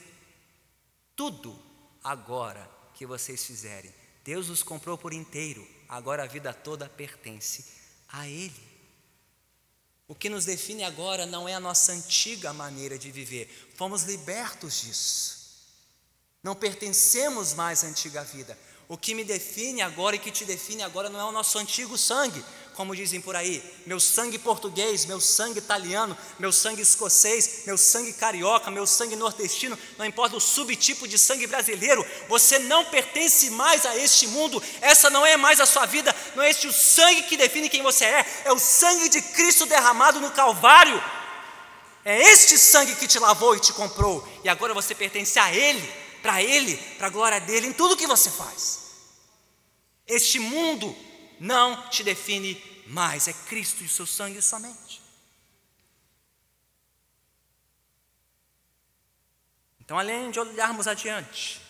[1.15, 1.59] tudo
[2.03, 3.91] agora que vocês fizerem.
[4.23, 7.65] Deus os comprou por inteiro, agora a vida toda pertence
[8.09, 8.67] a Ele.
[10.07, 14.81] O que nos define agora não é a nossa antiga maneira de viver, fomos libertos
[14.81, 15.37] disso.
[16.41, 18.57] Não pertencemos mais à antiga vida.
[18.87, 21.97] O que me define agora e que te define agora não é o nosso antigo
[21.97, 22.43] sangue,
[22.77, 28.13] como dizem por aí, meu sangue português, meu sangue italiano, meu sangue escocês, meu sangue
[28.13, 33.83] carioca, meu sangue nordestino, não importa o subtipo de sangue brasileiro, você não pertence mais
[33.83, 37.23] a este mundo, essa não é mais a sua vida, não é este o sangue
[37.23, 41.03] que define quem você é, é o sangue de Cristo derramado no Calvário.
[42.05, 45.81] É este sangue que te lavou e te comprou, e agora você pertence a Ele,
[46.21, 48.81] para Ele, para a glória dele, em tudo que você faz.
[50.07, 50.95] Este mundo
[51.39, 52.55] não te define
[52.87, 55.01] mais, é Cristo e o seu sangue somente.
[59.79, 61.61] Então, além de olharmos adiante,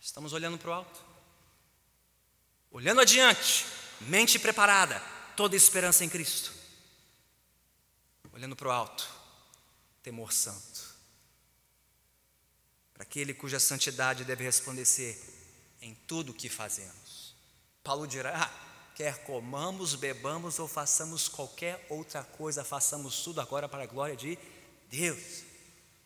[0.00, 1.00] estamos olhando para o alto.
[2.70, 3.64] Olhando adiante,
[4.00, 5.00] mente preparada,
[5.36, 6.52] toda esperança em Cristo.
[8.32, 9.08] Olhando para o alto,
[10.02, 10.96] temor santo.
[12.92, 15.16] Para aquele cuja santidade deve resplandecer
[15.80, 17.34] em tudo o que fazemos.
[17.84, 18.67] Paulo dirá: ah,
[18.98, 24.36] quer comamos, bebamos ou façamos qualquer outra coisa, façamos tudo agora para a glória de
[24.90, 25.44] Deus.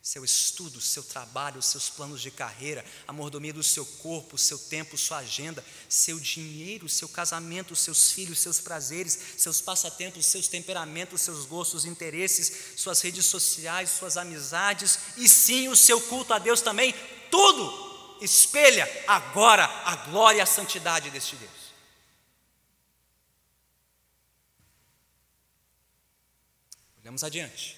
[0.02, 4.98] Seu estudo, seu trabalho, seus planos de carreira, a mordomia do seu corpo, seu tempo,
[4.98, 11.46] sua agenda, seu dinheiro, seu casamento, seus filhos, seus prazeres, seus passatempos, seus temperamentos, seus
[11.46, 16.94] gostos, interesses, suas redes sociais, suas amizades e sim o seu culto a Deus também,
[17.30, 21.61] tudo espelha agora a glória e a santidade deste Deus.
[27.12, 27.76] Olhamos adiante.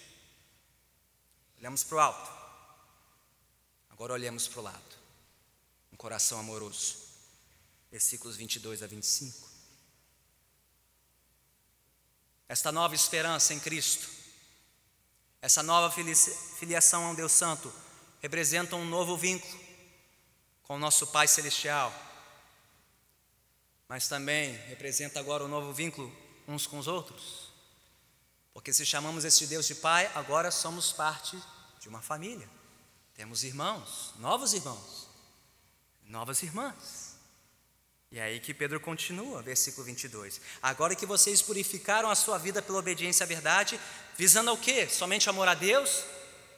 [1.59, 2.33] Olhamos para o alto.
[3.91, 4.97] Agora olhamos para o lado.
[5.93, 6.99] Um coração amoroso.
[7.91, 9.51] Versículos 22 a 25.
[12.49, 14.09] Esta nova esperança em Cristo,
[15.43, 15.93] essa nova
[16.57, 17.75] filiação a um Deus Santo,
[18.21, 19.61] representa um novo vínculo
[20.63, 21.93] com o nosso Pai Celestial,
[23.89, 26.17] mas também representa agora um novo vínculo
[26.47, 27.44] uns com os outros.
[28.55, 31.37] Porque se chamamos esse Deus de Pai, agora somos parte
[31.81, 32.49] de uma família.
[33.13, 35.09] Temos irmãos, novos irmãos,
[36.05, 37.17] novas irmãs.
[38.13, 40.41] E é aí que Pedro continua, versículo 22.
[40.63, 43.79] Agora que vocês purificaram a sua vida pela obediência à verdade,
[44.17, 44.89] visando ao quê?
[44.89, 46.05] Somente amor a Deus?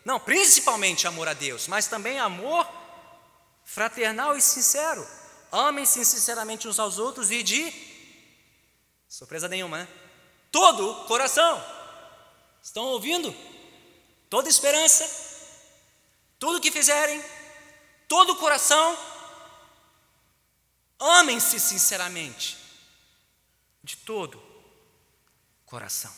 [0.04, 2.70] Não, principalmente amor a Deus, mas também amor
[3.64, 5.06] fraternal e sincero.
[5.50, 7.72] Amem-se sinceramente uns aos outros e de
[9.09, 9.88] surpresa nenhuma, né?
[10.52, 11.75] Todo coração.
[12.66, 13.33] Estão ouvindo?
[14.29, 15.09] Toda esperança,
[16.37, 17.22] tudo que fizerem,
[18.09, 18.98] todo o coração,
[20.98, 22.57] amem-se sinceramente,
[23.85, 24.42] de todo
[25.64, 26.12] coração.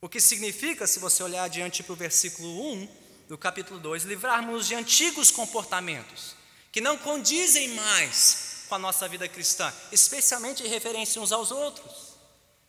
[0.00, 2.88] O que significa, se você olhar adiante para o versículo 1
[3.28, 6.34] do capítulo 2, livrarmos de antigos comportamentos
[6.72, 12.14] que não condizem mais com a nossa vida cristã, especialmente em referência uns aos outros.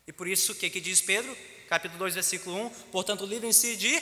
[0.05, 1.54] E por isso, o que, que diz Pedro?
[1.67, 4.01] Capítulo 2, versículo 1: Portanto, livrem-se de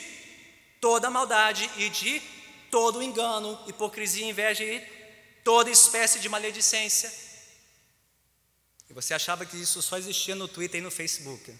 [0.80, 2.22] toda maldade e de
[2.70, 4.80] todo engano, hipocrisia, inveja e
[5.42, 7.12] toda espécie de maledicência.
[8.88, 11.54] E você achava que isso só existia no Twitter e no Facebook?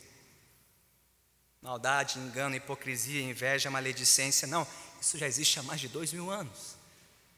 [1.62, 4.46] Maldade, engano, hipocrisia, inveja, maledicência.
[4.46, 4.66] Não,
[5.00, 6.76] isso já existe há mais de dois mil anos.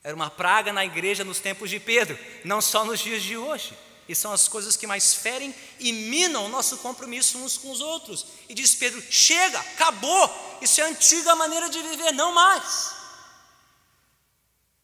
[0.02, 3.76] Era uma praga na igreja nos tempos de Pedro, não só nos dias de hoje.
[4.08, 7.80] E são as coisas que mais ferem e minam o nosso compromisso uns com os
[7.80, 8.26] outros.
[8.48, 12.94] E diz Pedro: chega, acabou, isso é a antiga maneira de viver, não mais.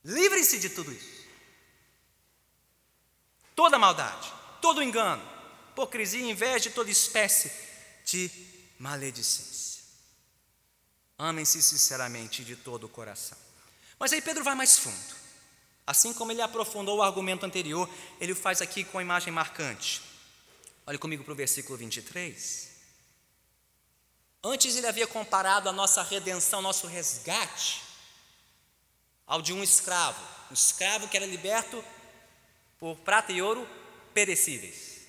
[0.05, 1.23] Livre-se de tudo isso.
[3.55, 5.23] Toda maldade, todo engano,
[5.71, 7.53] hipocrisia, inveja e toda espécie
[8.05, 8.31] de
[8.79, 9.83] maledicência.
[11.17, 13.39] Amem-se sinceramente de todo o coração.
[13.99, 15.22] Mas aí Pedro vai mais fundo.
[15.87, 17.89] Assim como ele aprofundou o argumento anterior,
[18.21, 20.03] ele o faz aqui com a imagem marcante.
[20.87, 22.71] Olhe comigo para o versículo 23.
[24.45, 27.83] Antes ele havia comparado a nossa redenção, nosso resgate,
[29.27, 31.85] ao de um escravo, um escravo que era liberto
[32.79, 33.69] por prata e ouro
[34.13, 35.03] perecíveis.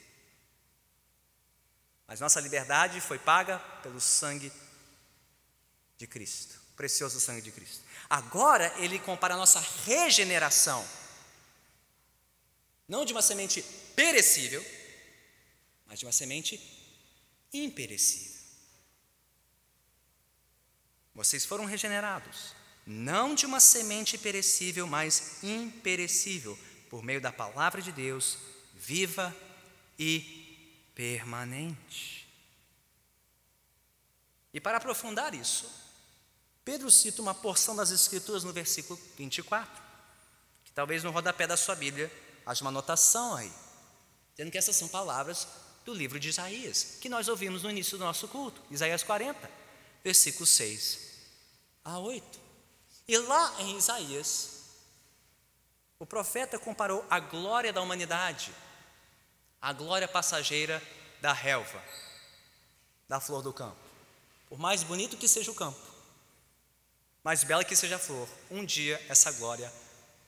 [2.07, 4.51] Mas nossa liberdade foi paga pelo sangue
[5.97, 7.83] de Cristo, precioso sangue de Cristo.
[8.13, 10.88] Agora ele compara a nossa regeneração,
[12.88, 13.63] não de uma semente
[13.95, 14.63] perecível,
[15.88, 16.62] mas de uma semente
[17.52, 18.39] imperecível.
[21.15, 22.54] Vocês foram regenerados,
[22.86, 26.56] não de uma semente perecível, mas imperecível,
[26.91, 28.38] por meio da palavra de Deus,
[28.76, 29.36] viva
[29.97, 32.30] e permanente.
[34.54, 35.83] E para aprofundar isso,
[36.65, 39.82] Pedro cita uma porção das Escrituras no versículo 24,
[40.63, 42.12] que talvez no rodapé da sua Bíblia
[42.45, 43.52] haja uma anotação aí,
[44.32, 45.47] dizendo que essas são palavras
[45.86, 49.52] do livro de Isaías, que nós ouvimos no início do nosso culto, Isaías 40,
[50.04, 50.99] versículos 6
[51.84, 52.39] a 8.
[53.08, 54.62] E lá em Isaías,
[55.99, 58.54] o profeta comparou a glória da humanidade
[59.62, 60.82] à glória passageira
[61.21, 61.82] da relva,
[63.08, 63.78] da flor do campo.
[64.47, 65.92] Por mais bonito que seja o campo,
[67.23, 69.71] mais bela que seja a flor, um dia essa glória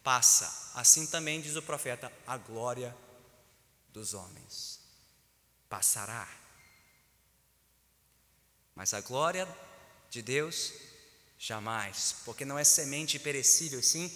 [0.03, 0.71] passa.
[0.73, 2.95] Assim também diz o profeta: a glória
[3.89, 4.79] dos homens
[5.67, 6.27] passará.
[8.73, 9.47] Mas a glória
[10.09, 10.73] de Deus
[11.37, 14.11] jamais, porque não é semente perecível, sim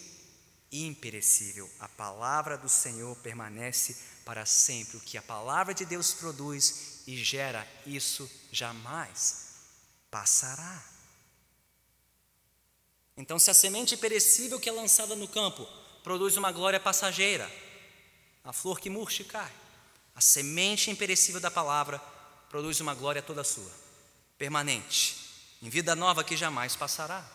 [0.72, 1.70] imperecível.
[1.80, 4.98] A palavra do Senhor permanece para sempre.
[4.98, 9.48] O que a palavra de Deus produz e gera, isso jamais
[10.12, 10.84] passará.
[13.20, 15.68] Então, se a semente perecível que é lançada no campo
[16.02, 17.52] produz uma glória passageira,
[18.46, 19.52] a flor que murcha cai,
[20.16, 22.00] a semente imperecível da palavra
[22.50, 23.70] produz uma glória toda sua,
[24.38, 25.18] permanente,
[25.62, 27.30] em vida nova que jamais passará.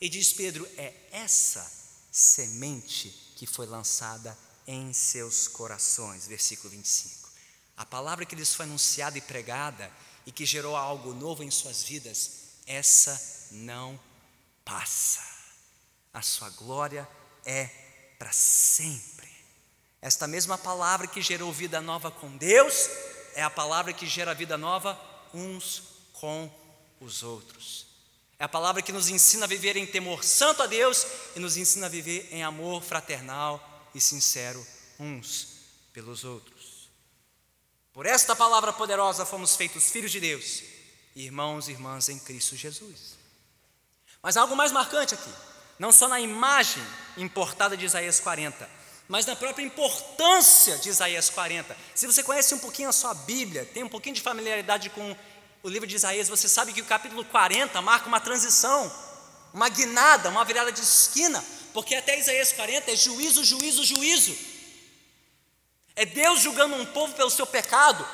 [0.00, 1.70] E diz Pedro: é essa
[2.10, 6.26] semente que foi lançada em seus corações.
[6.26, 7.30] Versículo 25.
[7.76, 9.88] A palavra que lhes foi anunciada e pregada
[10.26, 12.30] e que gerou algo novo em suas vidas,
[12.66, 14.00] essa não
[14.64, 15.20] passa.
[16.12, 17.08] A sua glória
[17.44, 17.66] é
[18.18, 19.30] para sempre.
[20.00, 22.88] Esta mesma palavra que gerou vida nova com Deus
[23.34, 25.00] é a palavra que gera vida nova
[25.32, 26.50] uns com
[27.00, 27.86] os outros.
[28.38, 31.56] É a palavra que nos ensina a viver em temor santo a Deus e nos
[31.56, 34.66] ensina a viver em amor fraternal e sincero
[34.98, 35.48] uns
[35.92, 36.90] pelos outros.
[37.92, 40.62] Por esta palavra poderosa fomos feitos filhos de Deus,
[41.14, 43.21] irmãos e irmãs em Cristo Jesus.
[44.22, 45.30] Mas algo mais marcante aqui,
[45.78, 46.82] não só na imagem
[47.16, 48.68] importada de Isaías 40,
[49.08, 51.76] mas na própria importância de Isaías 40.
[51.94, 55.16] Se você conhece um pouquinho a sua Bíblia, tem um pouquinho de familiaridade com
[55.62, 58.90] o livro de Isaías, você sabe que o capítulo 40 marca uma transição,
[59.52, 64.36] uma guinada, uma virada de esquina porque até Isaías 40 é juízo, juízo, juízo.
[65.96, 68.06] É Deus julgando um povo pelo seu pecado,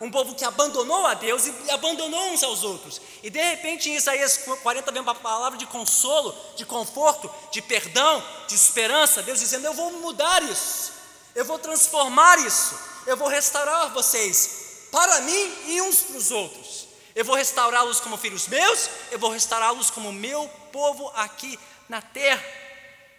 [0.00, 3.00] um povo que abandonou a Deus e abandonou uns aos outros.
[3.22, 8.22] E de repente em Isaías 40 vem uma palavra de consolo, de conforto, de perdão,
[8.46, 9.22] de esperança.
[9.22, 10.92] Deus dizendo: Eu vou mudar isso,
[11.34, 16.86] eu vou transformar isso, eu vou restaurar vocês para mim e uns para os outros.
[17.14, 21.58] Eu vou restaurá-los como filhos meus, eu vou restaurá-los como meu povo aqui
[21.88, 22.44] na terra.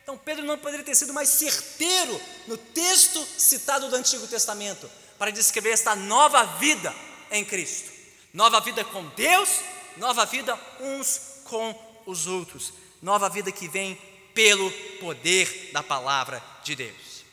[0.02, 5.32] Então Pedro não poderia ter sido mais certeiro no texto citado do Antigo Testamento para
[5.32, 6.95] descrever esta nova vida
[7.29, 7.91] em Cristo.
[8.34, 9.60] Nova vida com Deus,
[9.97, 12.73] nova vida uns com os outros.
[13.01, 13.95] Nova vida que vem
[14.34, 17.23] pelo poder da palavra de Deus.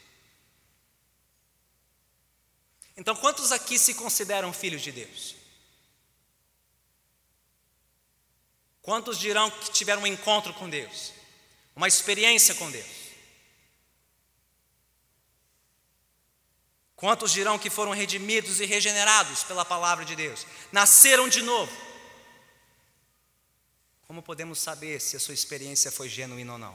[2.96, 5.34] Então, quantos aqui se consideram filhos de Deus?
[8.82, 11.16] Quantos dirão que tiveram um encontro com Deus?
[11.76, 13.05] uma experiência com Deus.
[16.96, 20.46] Quantos dirão que foram redimidos e regenerados pela palavra de Deus?
[20.72, 21.70] Nasceram de novo.
[24.06, 26.74] Como podemos saber se a sua experiência foi genuína ou não?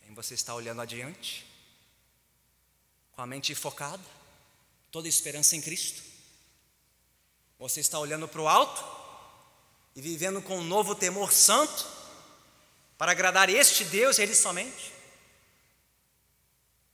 [0.00, 1.46] Bem, você está olhando adiante,
[3.12, 4.02] com a mente focada,
[4.90, 6.02] toda esperança em Cristo.
[7.60, 8.82] Você está olhando para o alto
[9.94, 11.86] e vivendo com um novo temor santo
[12.98, 14.89] para agradar este Deus e Ele somente?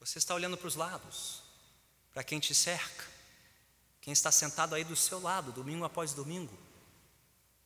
[0.06, 1.42] Você está olhando para os lados,
[2.14, 3.04] para quem te cerca,
[4.00, 6.56] quem está sentado aí do seu lado, domingo após domingo,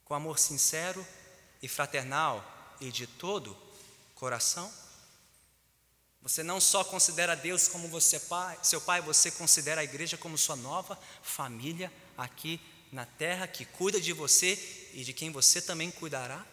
[0.07, 1.07] com amor sincero
[1.61, 2.43] e fraternal
[2.81, 3.55] e de todo
[4.15, 4.73] coração?
[6.23, 10.39] Você não só considera Deus como você pai, seu pai, você considera a igreja como
[10.39, 12.59] sua nova família aqui
[12.91, 14.55] na terra que cuida de você
[14.95, 16.47] e de quem você também cuidará?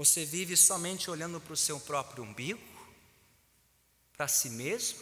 [0.00, 2.58] Você vive somente olhando para o seu próprio umbigo,
[4.14, 4.98] para si mesmo,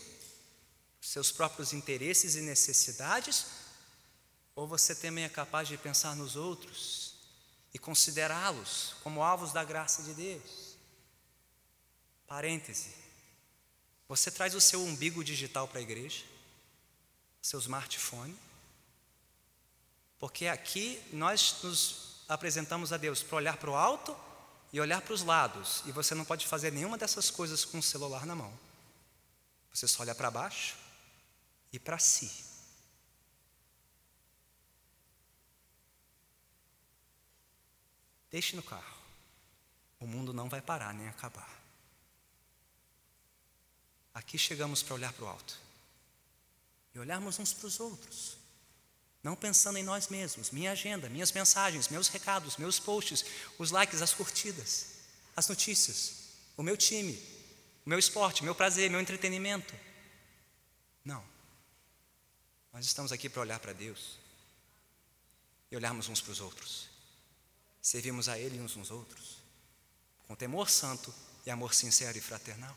[1.01, 3.47] seus próprios interesses e necessidades,
[4.57, 7.15] ou você também é capaz de pensar nos outros
[7.73, 10.77] e considerá-los como alvos da graça de Deus?
[12.27, 12.93] Parêntese.
[14.09, 16.25] Você traz o seu umbigo digital para a igreja?
[17.41, 18.37] Seu smartphone?
[20.19, 24.27] Porque aqui nós nos apresentamos a Deus para olhar para o alto
[24.73, 27.83] e olhar para os lados, e você não pode fazer nenhuma dessas coisas com o
[27.83, 28.53] celular na mão.
[29.73, 30.77] Você só olha para baixo
[31.73, 32.31] e para si.
[38.31, 38.99] Deixe no carro.
[40.01, 41.59] O mundo não vai parar nem acabar.
[44.15, 45.59] Aqui chegamos para olhar para o alto
[46.95, 48.38] e olharmos uns para os outros,
[49.23, 53.25] não pensando em nós mesmos, minha agenda, minhas mensagens, meus recados, meus posts,
[53.59, 54.87] os likes, as curtidas,
[55.35, 57.21] as notícias, o meu time,
[57.85, 59.75] o meu esporte, meu prazer, meu entretenimento.
[61.05, 61.25] Não.
[62.73, 64.19] Nós estamos aqui para olhar para Deus
[65.71, 66.89] e olharmos uns para os outros.
[67.83, 69.39] Servimos a Ele uns uns outros,
[70.27, 71.13] com temor santo
[71.45, 72.77] e amor sincero e fraternal.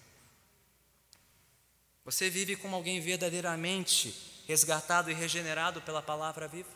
[2.04, 6.70] Você vive como alguém verdadeiramente resgatado e regenerado pela palavra viva,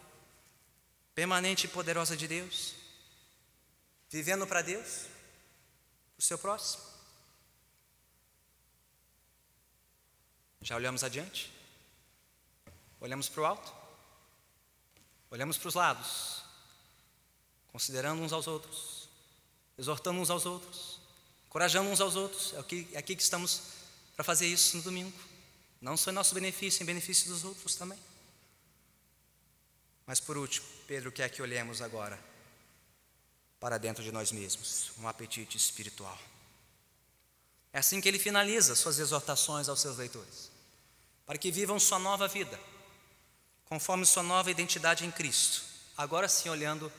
[1.13, 2.73] permanente e poderosa de Deus,
[4.09, 5.07] vivendo para Deus,
[6.17, 6.81] o seu próximo.
[10.61, 11.51] Já olhamos adiante?
[13.01, 13.73] Olhamos para o alto?
[15.29, 16.43] Olhamos para os lados,
[17.73, 19.09] considerando uns aos outros,
[19.77, 21.01] exortando uns aos outros,
[21.47, 22.53] encorajando uns aos outros.
[22.53, 23.63] É aqui, é aqui que estamos
[24.15, 25.34] para fazer isso no domingo.
[25.85, 27.99] Não só em nosso benefício, em benefício dos outros também.
[30.07, 32.19] Mas por último, Pedro quer que olhemos agora
[33.59, 36.19] para dentro de nós mesmos, um apetite espiritual.
[37.71, 40.49] É assim que ele finaliza suas exortações aos seus leitores,
[41.23, 42.59] para que vivam sua nova vida,
[43.65, 45.61] conforme sua nova identidade em Cristo,
[45.95, 46.91] agora sim olhando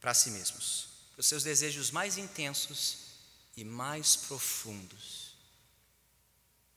[0.00, 3.00] para si mesmos, para os seus desejos mais intensos
[3.54, 5.17] e mais profundos.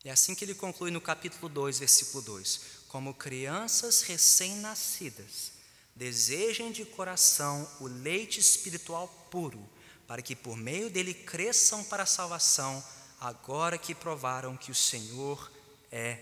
[0.03, 5.51] É assim que ele conclui no capítulo 2, versículo 2: Como crianças recém-nascidas,
[5.95, 9.63] desejem de coração o leite espiritual puro,
[10.07, 12.83] para que por meio dele cresçam para a salvação,
[13.19, 15.51] agora que provaram que o Senhor
[15.91, 16.17] é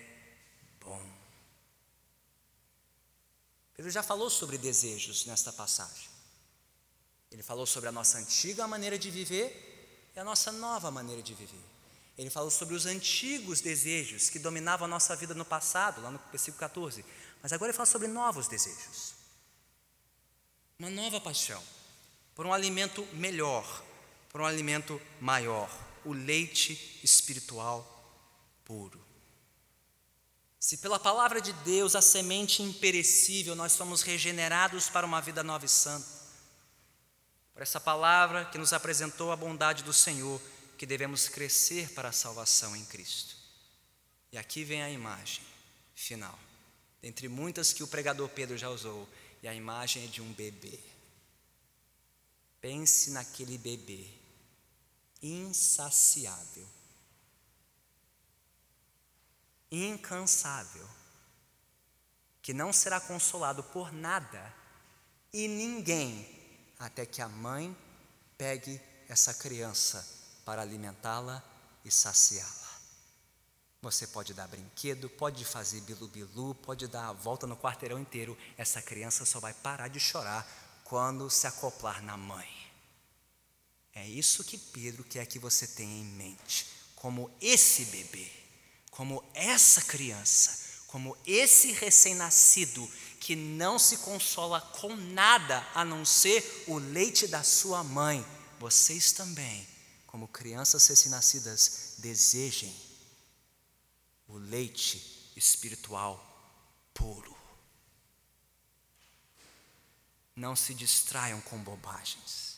[0.81, 1.01] bom.
[3.75, 6.09] Pedro já falou sobre desejos nesta passagem.
[7.31, 11.33] Ele falou sobre a nossa antiga maneira de viver e a nossa nova maneira de
[11.33, 11.78] viver.
[12.19, 16.19] Ele falou sobre os antigos desejos que dominavam a nossa vida no passado, lá no
[16.29, 17.05] versículo 14.
[17.41, 19.13] Mas agora ele fala sobre novos desejos.
[20.77, 21.63] Uma nova paixão
[22.35, 23.65] por um alimento melhor,
[24.27, 25.69] por um alimento maior,
[26.03, 27.87] o leite espiritual
[28.65, 28.99] puro.
[30.59, 35.63] Se pela palavra de Deus, a semente imperecível, nós somos regenerados para uma vida nova
[35.63, 36.05] e santa,
[37.53, 40.41] por essa palavra que nos apresentou a bondade do Senhor,
[40.79, 43.35] que devemos crescer para a salvação em Cristo.
[44.31, 45.43] E aqui vem a imagem
[45.93, 46.39] final,
[47.01, 49.05] dentre muitas que o pregador Pedro já usou,
[49.43, 50.79] e a imagem é de um bebê.
[52.61, 54.07] Pense naquele bebê,
[55.21, 56.65] insaciável,
[59.69, 60.87] incansável,
[62.41, 64.55] que não será consolado por nada
[65.33, 66.25] e ninguém
[66.79, 67.75] até que a mãe
[68.37, 70.18] pegue essa criança
[70.49, 71.43] para alimentá-la
[71.85, 72.79] e saciá-la.
[73.83, 78.35] Você pode dar brinquedo, pode fazer bilu-bilu, pode dar a volta no quarteirão inteiro.
[78.57, 80.43] Essa criança só vai parar de chorar
[80.83, 82.49] quando se acoplar na mãe.
[83.93, 88.31] É isso que Pedro quer que você tenha em mente, como esse bebê,
[88.89, 96.63] como essa criança, como esse recém-nascido que não se consola com nada a não ser
[96.65, 98.25] o leite da sua mãe.
[98.59, 99.67] Vocês também
[100.09, 102.75] como crianças recém-nascidas, desejem
[104.27, 106.17] o leite espiritual
[106.95, 107.37] puro.
[110.35, 112.57] Não se distraiam com bobagens.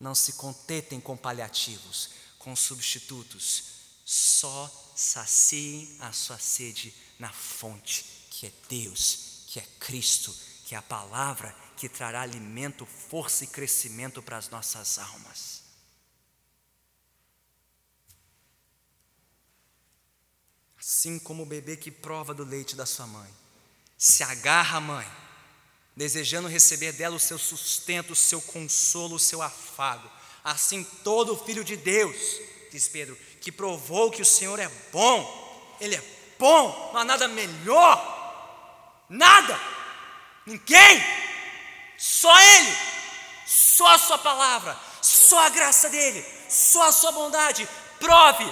[0.00, 3.64] Não se contentem com paliativos, com substitutos.
[4.06, 10.78] Só saciem a sua sede na fonte, que é Deus, que é Cristo, que é
[10.78, 15.53] a palavra que trará alimento, força e crescimento para as nossas almas.
[20.86, 23.30] Assim como o bebê que prova do leite da sua mãe,
[23.96, 25.06] se agarra à mãe,
[25.96, 30.06] desejando receber dela o seu sustento, o seu consolo, o seu afago.
[30.44, 32.14] Assim todo filho de Deus,
[32.70, 36.04] diz Pedro, que provou que o Senhor é bom, ele é
[36.38, 39.58] bom, não há nada melhor, nada,
[40.44, 41.02] ninguém,
[41.96, 42.76] só Ele,
[43.46, 47.66] só a Sua palavra, só a graça dEle, só a Sua bondade.
[47.98, 48.44] Prove,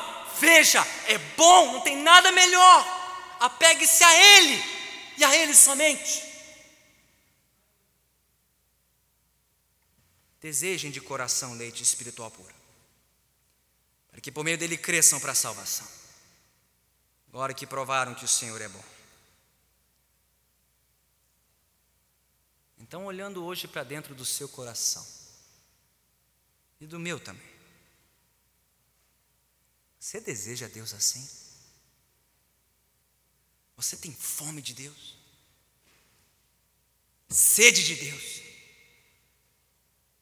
[0.42, 2.84] veja, é bom, não tem nada melhor.
[3.38, 4.60] Apegue-se a Ele
[5.16, 6.20] e a Ele somente.
[10.40, 12.52] Desejem de coração leite espiritual puro,
[14.10, 15.86] para que por meio dele cresçam para a salvação.
[17.28, 18.84] Agora que provaram que o Senhor é bom.
[22.78, 25.06] Então, olhando hoje para dentro do seu coração,
[26.80, 27.51] e do meu também,
[30.12, 31.26] você deseja Deus assim?
[33.78, 35.16] Você tem fome de Deus?
[37.30, 38.42] Sede de Deus?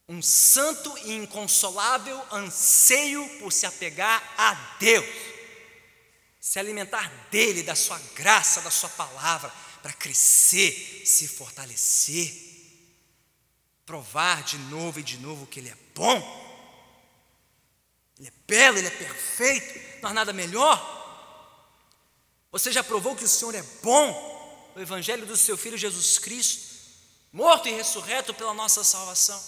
[0.08, 5.04] Um santo e inconsolável anseio por se apegar a Deus,
[6.40, 9.50] se alimentar dele, da sua graça, da sua palavra,
[9.82, 12.32] para crescer, se fortalecer,
[13.84, 16.39] provar de novo e de novo que Ele é bom
[18.20, 20.98] ele é belo, ele é perfeito, não há nada melhor.
[22.52, 24.72] Você já provou que o Senhor é bom?
[24.76, 26.68] O Evangelho do seu Filho Jesus Cristo,
[27.32, 29.42] morto e ressurreto pela nossa salvação.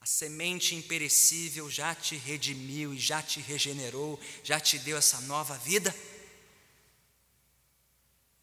[0.00, 5.56] A semente imperecível já te redimiu e já te regenerou, já te deu essa nova
[5.58, 5.94] vida.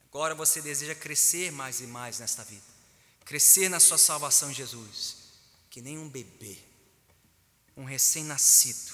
[0.06, 2.64] Agora você deseja crescer mais e mais nesta vida,
[3.26, 5.23] crescer na sua salvação Jesus
[5.74, 6.56] que nem um bebê,
[7.76, 8.94] um recém-nascido,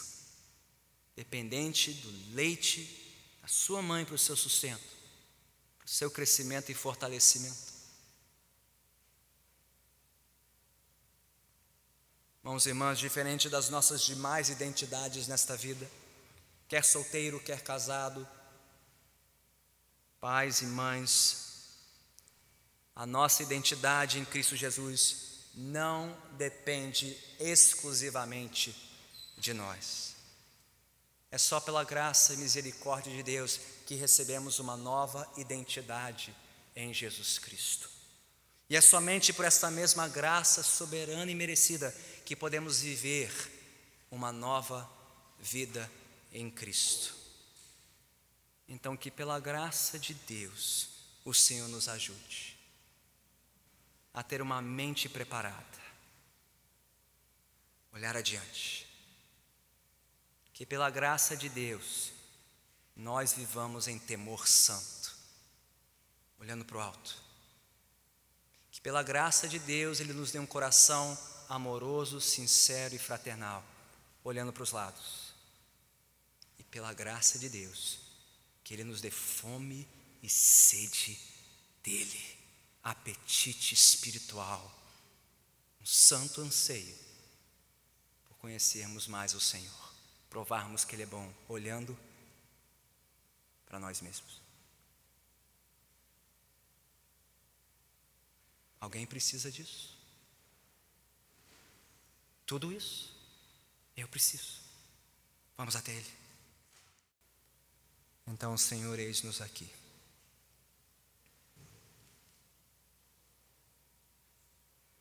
[1.13, 4.95] dependente do leite da sua mãe para o seu sustento,
[5.77, 7.73] para o seu crescimento e fortalecimento.
[12.41, 15.85] Irmãos e irmãs, diferente das nossas demais identidades nesta vida,
[16.69, 18.25] quer solteiro, quer casado,
[20.21, 21.75] pais e mães,
[22.95, 28.75] a nossa identidade em Cristo Jesus não depende exclusivamente
[29.37, 30.15] de nós.
[31.31, 36.35] É só pela graça e misericórdia de Deus que recebemos uma nova identidade
[36.75, 37.89] em Jesus Cristo.
[38.69, 41.95] E é somente por esta mesma graça soberana e merecida
[42.25, 43.31] que podemos viver
[44.11, 44.89] uma nova
[45.39, 45.89] vida
[46.31, 47.15] em Cristo.
[48.67, 50.89] Então, que pela graça de Deus
[51.25, 52.58] o Senhor nos ajude
[54.19, 55.79] a ter uma mente preparada,
[57.93, 58.85] olhar adiante.
[60.51, 62.11] Que pela graça de Deus,
[62.93, 65.15] nós vivamos em temor santo,
[66.37, 67.15] olhando para o alto.
[68.73, 71.17] Que pela graça de Deus, Ele nos dê um coração
[71.47, 73.63] amoroso, sincero e fraternal,
[74.21, 75.33] olhando para os lados.
[76.57, 77.99] E pela graça de Deus,
[78.65, 79.87] que Ele nos dê fome
[80.21, 81.17] e sede
[81.81, 82.28] dEle
[82.83, 84.75] apetite espiritual,
[85.81, 86.97] um santo anseio
[88.27, 89.93] por conhecermos mais o Senhor,
[90.29, 91.97] provarmos que Ele é bom, olhando
[93.65, 94.41] para nós mesmos.
[98.79, 99.97] Alguém precisa disso?
[102.45, 103.13] Tudo isso
[103.95, 104.61] eu preciso.
[105.57, 106.13] Vamos até Ele.
[108.25, 109.69] Então, Senhor, eis-nos aqui.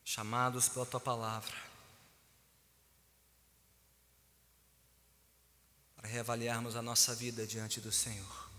[0.08, 1.54] Chamados pela tua palavra,
[5.94, 8.50] para reavaliarmos a nossa vida diante do Senhor.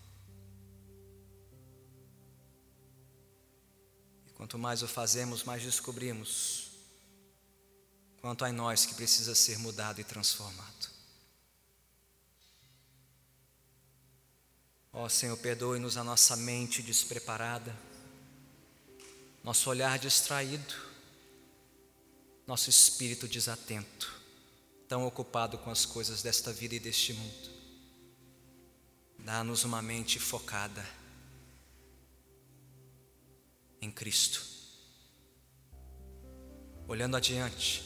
[4.28, 6.70] E quanto mais o fazemos, mais descobrimos
[8.22, 10.88] quanto há em nós que precisa ser mudado e transformado.
[14.93, 17.76] Ó Senhor, perdoe-nos a nossa mente despreparada,
[19.43, 20.89] nosso olhar distraído,
[22.50, 24.12] nosso espírito desatento,
[24.88, 27.50] tão ocupado com as coisas desta vida e deste mundo.
[29.20, 30.84] Dá-nos uma mente focada
[33.80, 34.43] em Cristo,
[36.88, 37.84] olhando adiante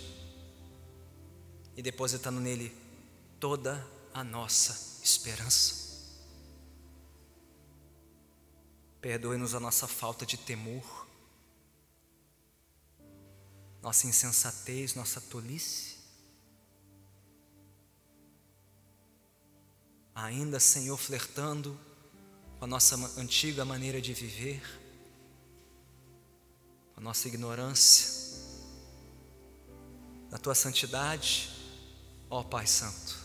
[1.75, 2.73] e depositando nele
[3.41, 5.83] toda a nossa esperança.
[9.01, 11.02] Perdoe-nos a nossa falta de temor
[13.83, 15.97] nossa insensatez, nossa tolice.
[20.15, 21.77] Ainda, Senhor, flertando
[22.57, 24.61] com a nossa antiga maneira de viver,
[26.93, 28.23] com a nossa ignorância,
[30.29, 31.49] da tua santidade,
[32.29, 33.17] ó Pai Santo,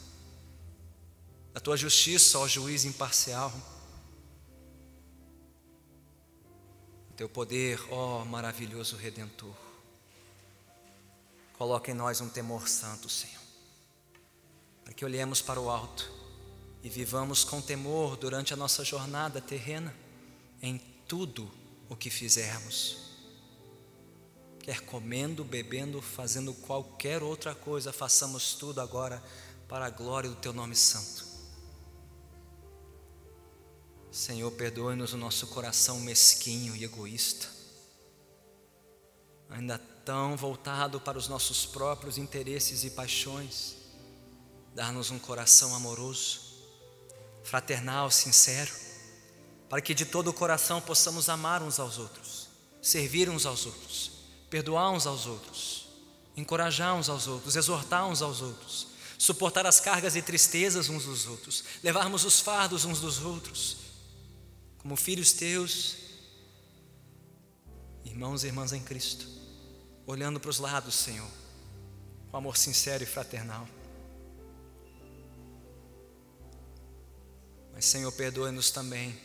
[1.54, 3.52] da tua justiça, ó juiz imparcial.
[7.16, 9.67] Teu poder, ó maravilhoso redentor.
[11.58, 13.42] Coloca em nós um temor santo, Senhor,
[14.84, 16.08] para que olhemos para o alto
[16.84, 19.92] e vivamos com temor durante a nossa jornada terrena,
[20.62, 20.78] em
[21.08, 21.50] tudo
[21.88, 23.08] o que fizermos.
[24.60, 29.20] Quer comendo, bebendo, fazendo qualquer outra coisa, façamos tudo agora
[29.66, 31.26] para a glória do Teu nome santo.
[34.12, 37.48] Senhor, perdoe-nos o nosso coração mesquinho e egoísta,
[39.50, 39.78] ainda
[40.08, 43.74] tão voltado para os nossos próprios interesses e paixões.
[44.74, 46.40] Dar-nos um coração amoroso,
[47.44, 48.72] fraternal, sincero,
[49.68, 52.48] para que de todo o coração possamos amar uns aos outros,
[52.80, 54.12] servir uns aos outros,
[54.48, 55.88] perdoar uns aos outros,
[56.34, 58.86] encorajar uns aos outros, exortar uns aos outros,
[59.18, 63.76] suportar as cargas e tristezas uns dos outros, levarmos os fardos uns dos outros
[64.78, 65.96] como filhos teus,
[68.06, 69.37] irmãos e irmãs em Cristo,
[70.08, 71.28] olhando para os lados, Senhor,
[72.30, 73.68] com amor sincero e fraternal.
[77.74, 79.20] Mas, Senhor, perdoe-nos também,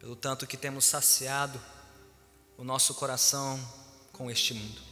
[0.00, 1.60] pelo tanto que temos saciado
[2.58, 3.56] o nosso coração
[4.12, 4.82] com este mundo,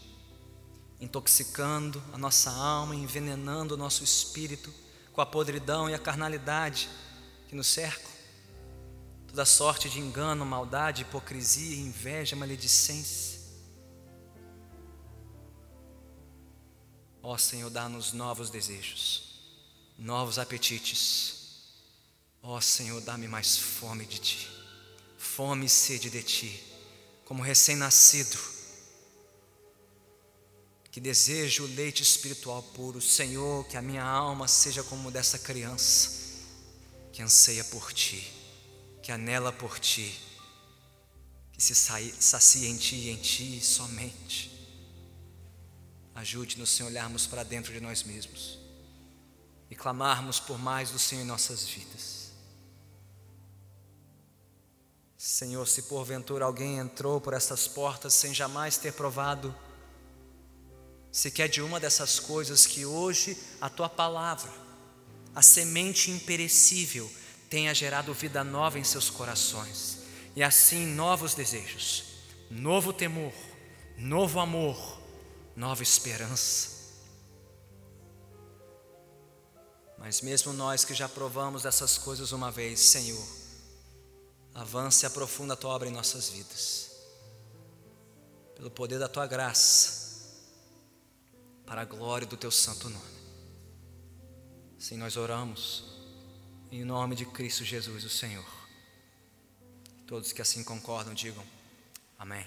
[1.01, 4.73] intoxicando a nossa alma, envenenando o nosso espírito
[5.13, 6.89] com a podridão e a carnalidade
[7.49, 8.12] que nos cercam,
[9.33, 13.41] toda sorte de engano, maldade, hipocrisia, inveja, maledicência.
[17.23, 19.41] Ó Senhor, dá-nos novos desejos,
[19.99, 21.63] novos apetites.
[22.43, 24.51] Ó Senhor, dá-me mais fome de Ti,
[25.17, 26.63] fome e sede de Ti,
[27.25, 28.39] como recém-nascido
[30.91, 33.01] que desejo o leite espiritual puro.
[33.01, 36.21] Senhor, que a minha alma seja como dessa criança
[37.11, 38.42] que anseia por Ti,
[39.03, 40.19] que anela por Ti,
[41.53, 44.51] que se sacia em Ti e em Ti somente.
[46.15, 48.59] Ajude-nos, Senhor, olharmos para dentro de nós mesmos
[49.71, 52.31] e clamarmos por mais do Senhor em nossas vidas.
[55.17, 59.55] Senhor, se porventura alguém entrou por essas portas sem jamais ter provado
[61.13, 64.51] se quer de uma dessas coisas que hoje a tua palavra,
[65.35, 67.09] a semente imperecível,
[67.53, 69.99] tenha gerado vida nova em seus corações,
[70.35, 72.05] e assim novos desejos,
[72.51, 73.35] novo temor,
[73.99, 74.99] novo amor,
[75.55, 76.71] nova esperança.
[79.99, 83.23] Mas mesmo nós que já provamos dessas coisas uma vez, Senhor,
[84.55, 86.91] avance e aprofunda a tua obra em nossas vidas,
[88.57, 90.33] pelo poder da tua graça
[91.67, 93.05] para a glória do teu santo nome.
[94.79, 95.92] Sim, nós oramos
[96.73, 98.45] em nome de Cristo Jesus, o Senhor.
[100.07, 101.45] Todos que assim concordam, digam
[102.19, 102.47] amém.